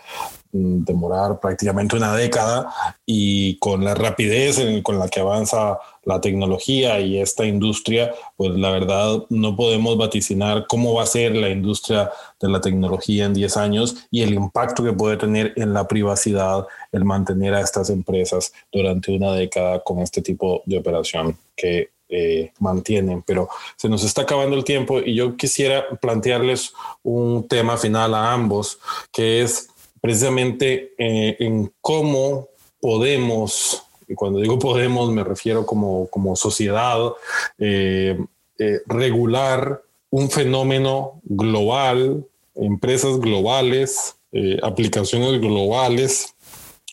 [0.53, 2.69] mm, demorar prácticamente una década
[3.07, 5.79] y con la rapidez con la que avanza
[6.09, 11.37] la tecnología y esta industria, pues la verdad no podemos vaticinar cómo va a ser
[11.37, 15.75] la industria de la tecnología en 10 años y el impacto que puede tener en
[15.75, 21.37] la privacidad el mantener a estas empresas durante una década con este tipo de operación
[21.55, 27.47] que eh, mantienen, pero se nos está acabando el tiempo y yo quisiera plantearles un
[27.47, 28.79] tema final a ambos,
[29.13, 29.69] que es
[30.01, 32.49] precisamente eh, en cómo
[32.81, 37.13] podemos y cuando digo podemos me refiero como, como sociedad,
[37.59, 38.19] eh,
[38.59, 46.35] eh, regular un fenómeno global, empresas globales, eh, aplicaciones globales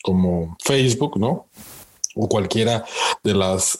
[0.02, 1.46] como Facebook, ¿no?
[2.14, 2.84] O cualquiera
[3.22, 3.78] de las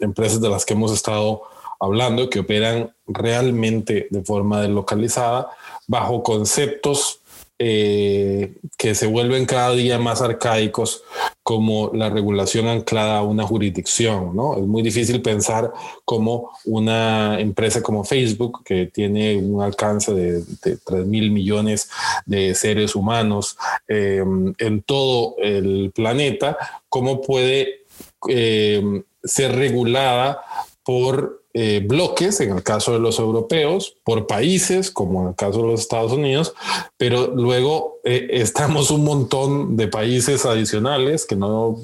[0.00, 1.42] empresas de las que hemos estado
[1.80, 5.50] hablando que operan realmente de forma deslocalizada
[5.88, 7.20] bajo conceptos
[7.58, 11.02] eh, que se vuelven cada día más arcaicos
[11.42, 14.56] como la regulación anclada a una jurisdicción, ¿no?
[14.56, 15.72] Es muy difícil pensar
[16.04, 20.44] como una empresa como Facebook, que tiene un alcance de,
[20.84, 21.88] 3 mil millones
[22.26, 23.56] de seres humanos
[23.88, 24.22] eh,
[24.58, 26.58] en todo el planeta,
[26.90, 27.86] cómo puede
[28.28, 30.42] eh, ser regulada
[30.84, 35.62] por eh, bloques, en el caso de los europeos, por países, como en el caso
[35.62, 36.52] de los Estados Unidos,
[36.98, 41.78] pero luego eh, estamos un montón de países adicionales que no,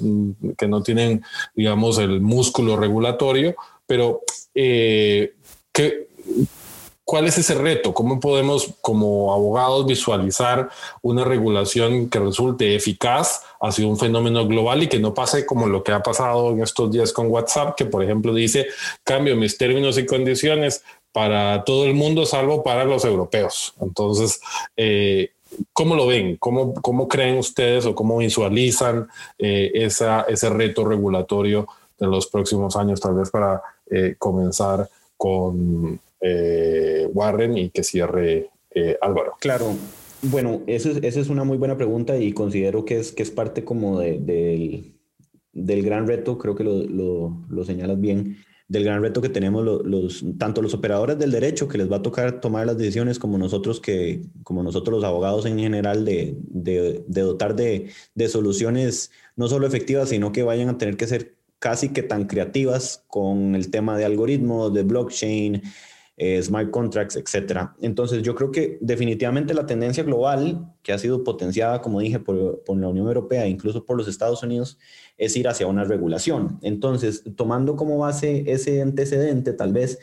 [0.59, 1.23] que no tienen,
[1.55, 3.55] digamos, el músculo regulatorio,
[3.87, 4.21] pero
[4.53, 5.33] eh,
[5.71, 6.07] que
[7.05, 7.93] ¿Cuál es ese reto?
[7.93, 10.69] ¿Cómo podemos como abogados visualizar
[11.01, 15.83] una regulación que resulte eficaz hacia un fenómeno global y que no pase como lo
[15.83, 18.67] que ha pasado en estos días con WhatsApp, que por ejemplo dice
[19.03, 23.73] cambio mis términos y condiciones para todo el mundo salvo para los europeos?
[23.81, 24.39] Entonces,
[24.77, 25.31] eh,
[25.71, 26.37] ¿Cómo lo ven?
[26.37, 31.67] ¿Cómo, ¿Cómo, creen ustedes o cómo visualizan eh, esa, ese reto regulatorio
[31.99, 38.49] de los próximos años, tal vez para eh, comenzar con eh, Warren y que cierre
[38.73, 39.33] eh, Álvaro.
[39.39, 39.75] Claro,
[40.23, 43.99] bueno, esa es, una muy buena pregunta y considero que es, que es parte como
[43.99, 44.95] del,
[45.53, 48.37] gran reto, creo que lo, señalas bien,
[48.69, 52.01] del gran reto que tenemos los, tanto los operadores del derecho que les va a
[52.01, 56.37] tocar tomar las decisiones como nosotros que como nosotros los abogados en general de,
[57.05, 61.89] dotar de, de, soluciones no solo efectivas sino que vayan a tener que ser casi
[61.89, 65.61] que tan creativas con el tema de algoritmos de blockchain
[66.25, 67.75] eh, smart contracts, etcétera.
[67.81, 72.63] Entonces, yo creo que definitivamente la tendencia global, que ha sido potenciada, como dije, por,
[72.65, 74.77] la Unión Europea, incluso por los Estados Unidos,
[75.17, 76.59] es ir hacia una regulación.
[76.61, 79.99] Entonces, tomando como base ese antecedente, tal vez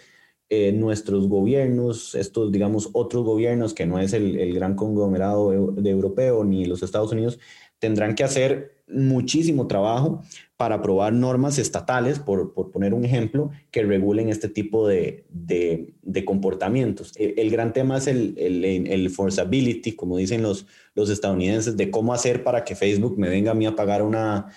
[0.50, 5.88] eh, nuestros gobiernos, estos, digamos, otros gobiernos, que no es el, el gran conglomerado de
[5.88, 7.38] europeo ni los Estados Unidos,
[7.78, 10.22] tendrán que hacer muchísimo trabajo
[10.56, 15.24] para aprobar normas estatales, por, poner un ejemplo, que regulen este tipo de,
[16.24, 17.12] comportamientos.
[17.16, 22.44] El, gran tema es el, el, forceability, como dicen los, los estadounidenses, de cómo hacer
[22.44, 24.48] para que Facebook me venga a mí a pagar una,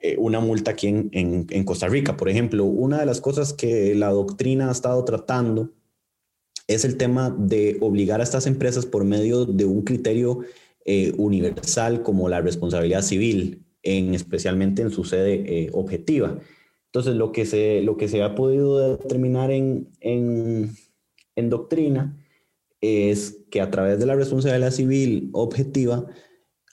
[0.00, 1.08] eh, una multa aquí en,
[1.48, 2.16] en, Costa Rica.
[2.16, 5.72] Por ejemplo, una de las cosas que la doctrina ha estado tratando
[6.66, 10.40] es el tema de obligar a estas empresas por medio de un criterio
[10.84, 16.38] eh, universal como la responsabilidad civil en, especialmente en su sede eh, objetiva.
[16.86, 20.72] Entonces, lo que, se, lo que se ha podido determinar en, en,
[21.36, 22.16] en doctrina
[22.80, 26.06] es que a través de la responsabilidad civil objetiva,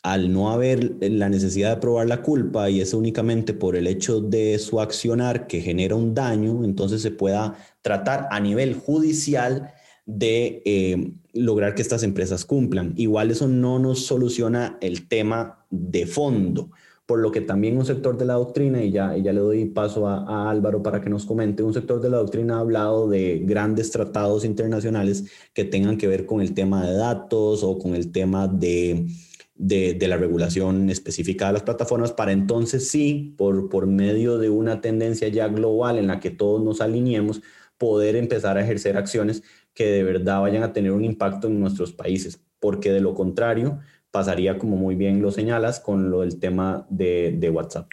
[0.03, 4.19] al no haber la necesidad de probar la culpa y es únicamente por el hecho
[4.19, 9.71] de su accionar que genera un daño, entonces se pueda tratar a nivel judicial
[10.05, 12.93] de eh, lograr que estas empresas cumplan.
[12.97, 16.71] Igual eso no nos soluciona el tema de fondo,
[17.11, 20.07] por lo que también un sector de la doctrina, y ya, ya le doy paso
[20.07, 23.91] a, Álvaro para que nos comente, un sector de la doctrina ha hablado de grandes
[23.91, 28.47] tratados internacionales que tengan que ver con el tema de datos o con el tema
[28.47, 29.07] de,
[29.55, 34.79] de, la regulación específica de las plataformas, para entonces sí, por, por medio de una
[34.79, 37.41] tendencia ya global en la que todos nos alineemos,
[37.77, 39.43] poder empezar a ejercer acciones
[39.73, 43.79] que de verdad vayan a tener un impacto en nuestros países, porque de lo contrario,
[44.11, 47.87] pasaría, como muy bien lo señalas, con lo del tema de, de WhatsApp.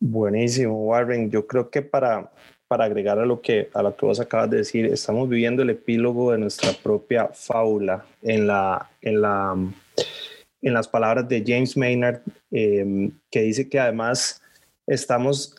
[0.00, 1.30] Buenísimo, Warren.
[1.30, 2.30] Yo creo que para,
[2.68, 5.70] para agregar a lo, que, a lo que vos acabas de decir, estamos viviendo el
[5.70, 9.56] epílogo de nuestra propia fábula en, la, en, la,
[10.62, 14.40] en las palabras de James Maynard, em, que dice que además
[14.86, 15.56] estamos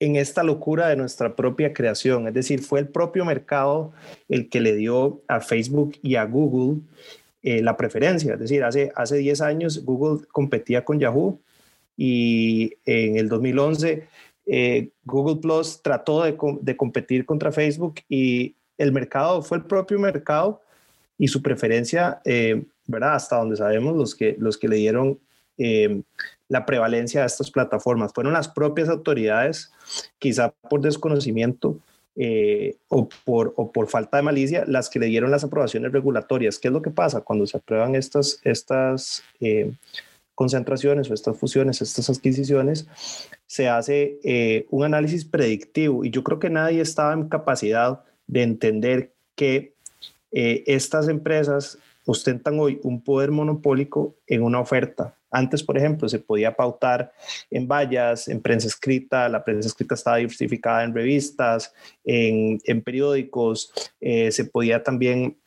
[0.00, 2.26] en esta locura de nuestra propia creación.
[2.26, 3.92] Es decir, fue el propio mercado
[4.28, 6.80] el que le dio a Facebook y a Google
[7.42, 8.34] eh, la preferencia.
[8.34, 11.40] Es decir, hace, hace 10 años Google competía con Yahoo
[11.96, 14.06] y en el 2011
[14.46, 19.98] eh, Google Plus trató de, de, competir contra Facebook y el mercado fue el propio
[19.98, 20.62] mercado
[21.18, 23.14] y su preferencia, eh, ¿verdad?
[23.14, 25.18] Hasta donde sabemos, los que, los que le dieron
[26.48, 29.70] la prevalencia a estas plataformas fueron las propias autoridades,
[30.18, 31.78] quizá por desconocimiento,
[32.14, 36.58] eh, o, por, o por falta de malicia las que le dieron las aprobaciones regulatorias.
[36.58, 39.72] ¿Qué es lo que pasa cuando se aprueban estas, estas eh,
[40.34, 42.86] concentraciones o estas fusiones, estas adquisiciones?
[43.46, 48.42] Se hace eh, un análisis predictivo y yo creo que nadie estaba en capacidad de
[48.42, 49.72] entender que
[50.34, 56.54] estas empresas ostentan hoy un poder monopólico en una oferta antes, por ejemplo, se podía
[56.54, 57.12] pautar
[57.50, 61.72] en vallas, en prensa escrita, la prensa escrita estaba diversificada en revistas,
[62.04, 65.38] en, periódicos, eh, se podía también,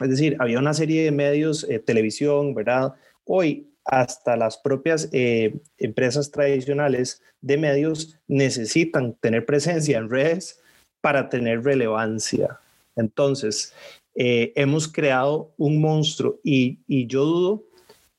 [0.00, 2.94] es decir, había una serie de medios, eh, televisión, ¿verdad?
[3.24, 10.60] Hoy hasta las propias eh, empresas tradicionales de medios necesitan tener presencia en redes
[11.02, 12.58] para tener relevancia.
[12.96, 13.74] Entonces,
[14.20, 17.67] hemos creado un monstruo y, y yo dudo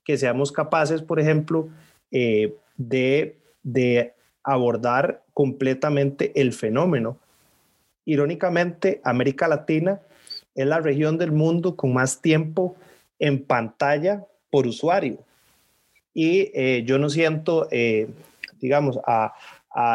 [0.10, 1.70] que seamos capaces, por ejemplo,
[2.10, 7.20] eh, de, de abordar completamente el fenómeno.
[8.06, 10.02] Irónicamente, América Latina
[10.56, 12.76] es la región del mundo con más tiempo
[13.20, 15.20] en pantalla por usuario.
[16.12, 18.10] Y eh, yo no siento, eh,
[18.60, 19.00] digamos,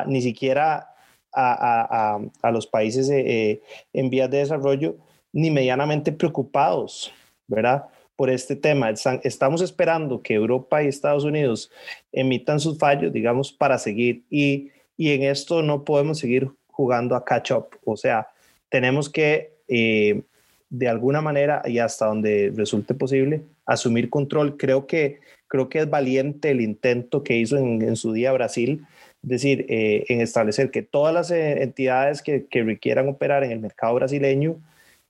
[0.06, 0.94] ni siquiera
[1.34, 4.94] a, a los países en vías de desarrollo
[5.32, 7.12] ni medianamente preocupados,
[7.48, 7.88] ¿verdad?
[8.16, 8.90] Por este tema.
[9.22, 11.70] Estamos esperando que Europa y Estados Unidos
[12.12, 14.24] emitan sus fallos, digamos, para seguir.
[14.30, 17.68] Y, y en esto no podemos seguir jugando a catch up.
[17.84, 18.28] O sea,
[18.68, 20.22] tenemos que, eh,
[20.70, 24.56] de alguna manera, y hasta donde resulte posible, asumir control.
[24.56, 28.86] Creo que, creo que es valiente el intento que hizo en, su día Brasil.
[29.22, 33.52] Es decir, eh, en establecer que todas las eh, entidades que, que requieran operar en
[33.52, 34.60] el mercado brasileño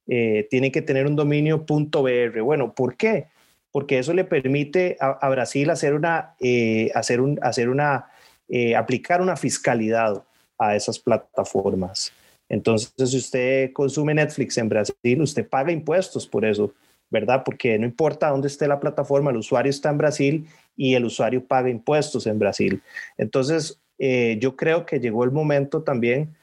[0.06, 2.40] eh, tiene que tener un dominio .br.
[2.42, 3.26] Bueno, ¿por qué?
[3.70, 8.06] Porque eso le permite a, Brasil hacer una, eh, hacer un, hacer una,
[8.48, 10.22] eh, aplicar una fiscalidad
[10.58, 12.12] a esas plataformas.
[12.48, 16.72] Entonces, si usted consume Netflix en Brasil, usted paga impuestos por eso,
[17.10, 17.42] ¿verdad?
[17.44, 20.46] Porque no importa dónde esté la plataforma, el usuario está en Brasil
[20.76, 22.82] y el usuario paga impuestos en Brasil.
[23.16, 26.34] Entonces, yo creo que llegó el momento también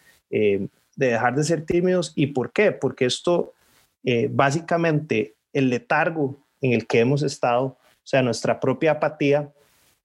[1.02, 2.14] de dejar de ser tímidos.
[2.16, 2.72] ¿Y por qué?
[2.72, 3.54] Porque esto,
[4.04, 9.52] eh, básicamente, el letargo en el que hemos estado, o sea, nuestra propia apatía,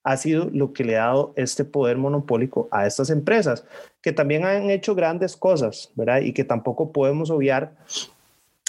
[0.03, 3.65] ha sido lo que le ha dado este poder monopólico a estas empresas,
[4.01, 6.21] que también han hecho grandes cosas, ¿verdad?
[6.23, 7.77] Y que tampoco podemos obviar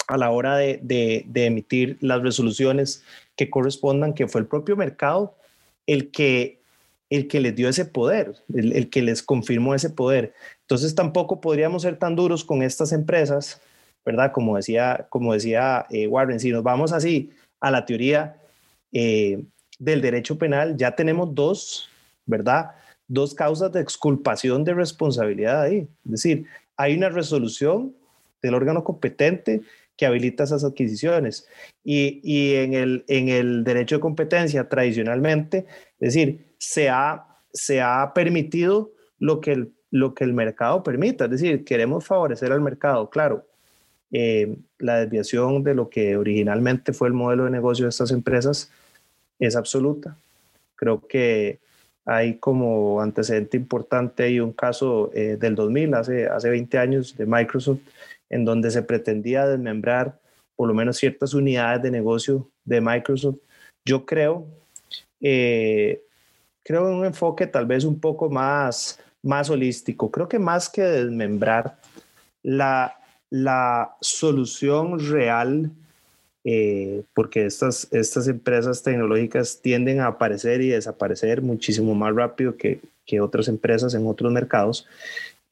[0.08, 3.04] a la hora de, de, emitir las resoluciones
[3.36, 5.36] que correspondan, que fue el propio mercado
[5.86, 6.57] el que,
[7.10, 10.34] el que les dio ese poder, el, que les confirmó ese poder.
[10.62, 13.60] Entonces tampoco podríamos ser tan duros con estas empresas,
[14.04, 14.32] ¿verdad?
[14.32, 17.30] Como decía, como decía eh, Warren, si nos vamos así
[17.60, 18.36] a la teoría
[18.92, 19.42] eh,
[19.78, 21.88] del derecho penal, ya tenemos dos,
[22.26, 22.72] ¿verdad?
[23.06, 25.88] Dos causas de exculpación de responsabilidad ahí.
[26.04, 26.46] Es decir,
[26.76, 27.94] hay una resolución
[28.42, 29.62] del órgano competente
[29.96, 31.48] que habilita esas adquisiciones.
[31.82, 35.66] Y, y en, el, en el derecho de competencia tradicionalmente,
[35.98, 41.24] es decir, se ha, se ha permitido lo que el lo que el mercado permita.
[41.24, 43.44] Es decir, queremos favorecer al mercado, claro.
[44.10, 48.70] Eh, la desviación de lo que originalmente fue el modelo de negocio de estas empresas
[49.38, 50.16] es absoluta.
[50.76, 51.58] Creo que
[52.06, 57.26] hay como antecedente importante y un caso eh, del 2000, hace, hace 20 años, de
[57.26, 57.80] Microsoft,
[58.30, 60.18] en donde se pretendía desmembrar
[60.56, 63.36] por lo menos ciertas unidades de negocio de Microsoft.
[63.84, 64.46] Yo creo
[65.20, 66.02] eh,
[66.68, 70.10] creo un enfoque tal vez un poco más, más holístico.
[70.10, 71.78] Creo que más que desmembrar
[72.42, 72.94] la,
[73.30, 75.70] la solución real,
[76.44, 82.82] eh, porque estas, estas empresas tecnológicas tienden a aparecer y desaparecer muchísimo más rápido que,
[83.06, 84.86] que otras empresas en otros mercados.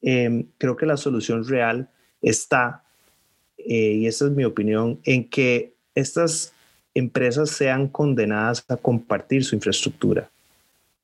[0.03, 1.89] Eh, creo que la solución real
[2.21, 2.83] está,
[3.57, 6.53] eh, y esa es mi opinión, en que estas
[6.93, 10.29] empresas sean condenadas a compartir su infraestructura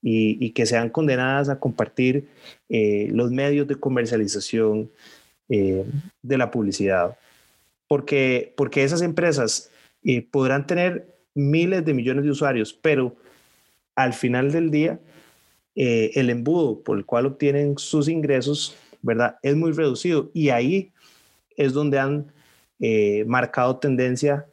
[0.05, 2.27] y, que sean condenadas a compartir
[2.67, 4.91] eh, los medios de comercialización
[5.47, 5.85] eh,
[6.21, 7.17] de la publicidad.
[7.87, 9.71] Porque, porque esas empresas
[10.03, 13.15] eh, podrán tener miles de millones de usuarios, pero
[13.95, 14.99] al final del día,
[15.75, 19.37] el embudo por el cual obtienen sus ingresos, ¿verdad?
[19.41, 20.91] Es muy reducido y ahí
[21.57, 22.31] es donde han
[23.25, 24.45] marcado tendencia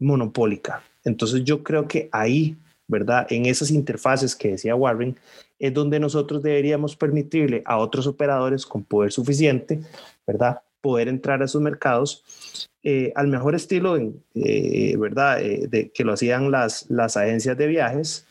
[0.00, 0.82] monopólica.
[1.04, 2.56] Entonces yo creo que ahí
[2.92, 3.26] ¿verdad?
[3.30, 5.16] En esas interfaces que decía Warren,
[5.58, 9.80] es donde nosotros deberíamos permitirle a otros operadores con poder suficiente,
[10.26, 10.60] ¿verdad?
[10.82, 13.96] Poder entrar a esos mercados eh, al mejor estilo,
[14.34, 15.42] eh, ¿verdad?
[15.42, 18.26] Eh, de, que lo hacían las, las agencias de viajes,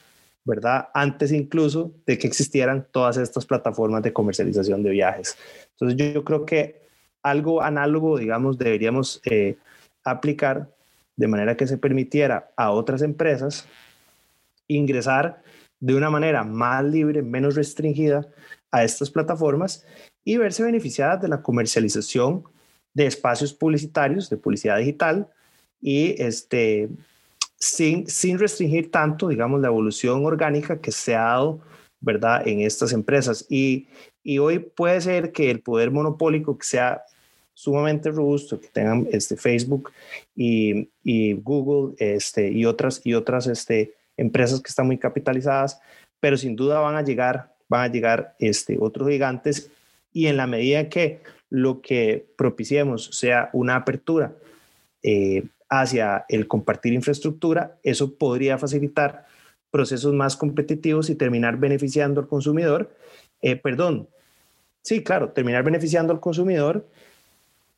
[0.45, 0.89] ¿verdad?
[0.93, 5.38] Antes incluso de que existieran todas estas plataformas de comercialización de viajes.
[5.72, 6.82] Entonces yo, yo creo que
[7.24, 9.22] algo análogo, digamos, deberíamos
[10.03, 10.70] aplicar
[11.16, 13.68] de manera que se permitiera a otras empresas
[14.76, 15.41] ingresar
[15.80, 18.28] de una manera más libre, menos restringida
[18.72, 19.86] a estas plataformas
[20.24, 22.43] y verse beneficiadas de la comercialización
[22.93, 25.28] de espacios publicitarios, de publicidad digital
[25.82, 26.89] y este,
[27.57, 31.61] sin, sin restringir tanto, digamos, la evolución orgánica que se ha dado,
[31.99, 33.45] ¿verdad?, en estas empresas.
[33.49, 33.88] Y,
[34.24, 37.03] y hoy puede ser que el poder monopólico que sea
[37.53, 39.91] sumamente robusto, que tengan este, Facebook
[40.36, 45.80] y, y Google este, y otras, y otras este, empresas que están muy capitalizadas,
[46.20, 49.72] pero sin duda van a llegar, van a llegar este, otros gigantes
[50.14, 54.34] y en la medida que lo que propiciemos sea una apertura
[55.03, 59.26] eh, hacia el compartir infraestructura, eso podría facilitar
[59.72, 62.93] procesos más competitivos y terminar beneficiando al consumidor.
[63.41, 64.09] Eh, perdón,
[64.82, 66.88] sí, claro, terminar beneficiando al consumidor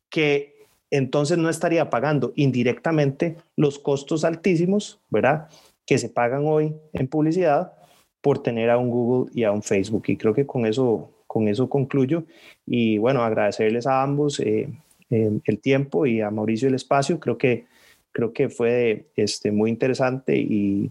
[0.09, 0.53] que
[0.89, 5.49] entonces no estaría pagando indirectamente los costos altísimos, ¿verdad?
[5.85, 7.73] Que se pagan hoy en publicidad
[8.21, 10.03] por tener a un Google y a un Facebook.
[10.07, 12.23] Y creo que con eso, con eso concluyo.
[12.65, 14.69] Y bueno, agradecerles a ambos eh,
[15.09, 17.19] eh, el tiempo y a Mauricio el espacio.
[17.19, 17.65] Creo que,
[18.11, 20.89] creo que fue este, muy interesante y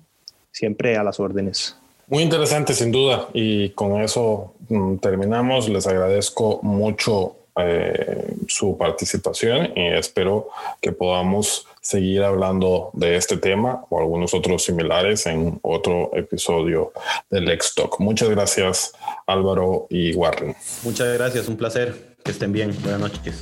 [0.50, 1.76] siempre a las órdenes.
[2.08, 3.28] Muy interesante, sin duda.
[3.32, 5.70] Y con eso mm, terminamos.
[5.70, 10.48] Les agradezco mucho eh, su participación y espero
[10.80, 16.92] que podamos seguir hablando de este tema o algunos otros similares en otro episodio
[17.28, 18.00] del Lex Talk.
[18.00, 18.92] Muchas gracias
[19.26, 20.54] Álvaro y Warren.
[20.82, 22.12] Muchas gracias, un placer.
[22.24, 22.72] Que estén bien.
[22.82, 23.40] Buenas noches.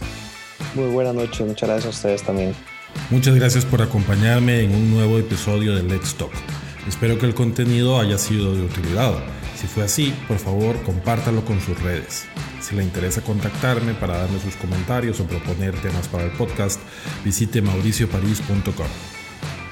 [0.74, 2.54] Muy buenas noches, muchas gracias a ustedes también.
[3.10, 6.32] Muchas gracias por acompañarme en un nuevo episodio de Let's Talk.
[6.88, 9.12] Espero que el contenido haya sido de utilidad.
[9.56, 12.24] Si fue así, por favor, compártalo con sus redes.
[12.70, 16.80] Si le interesa contactarme para darme sus comentarios o proponer temas para el podcast,
[17.24, 18.86] visite mauricioparis.com.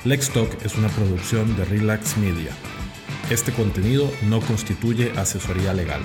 [0.05, 2.51] Lex Talk es una producción de Relax Media.
[3.30, 6.03] Este contenido no constituye asesoría legal.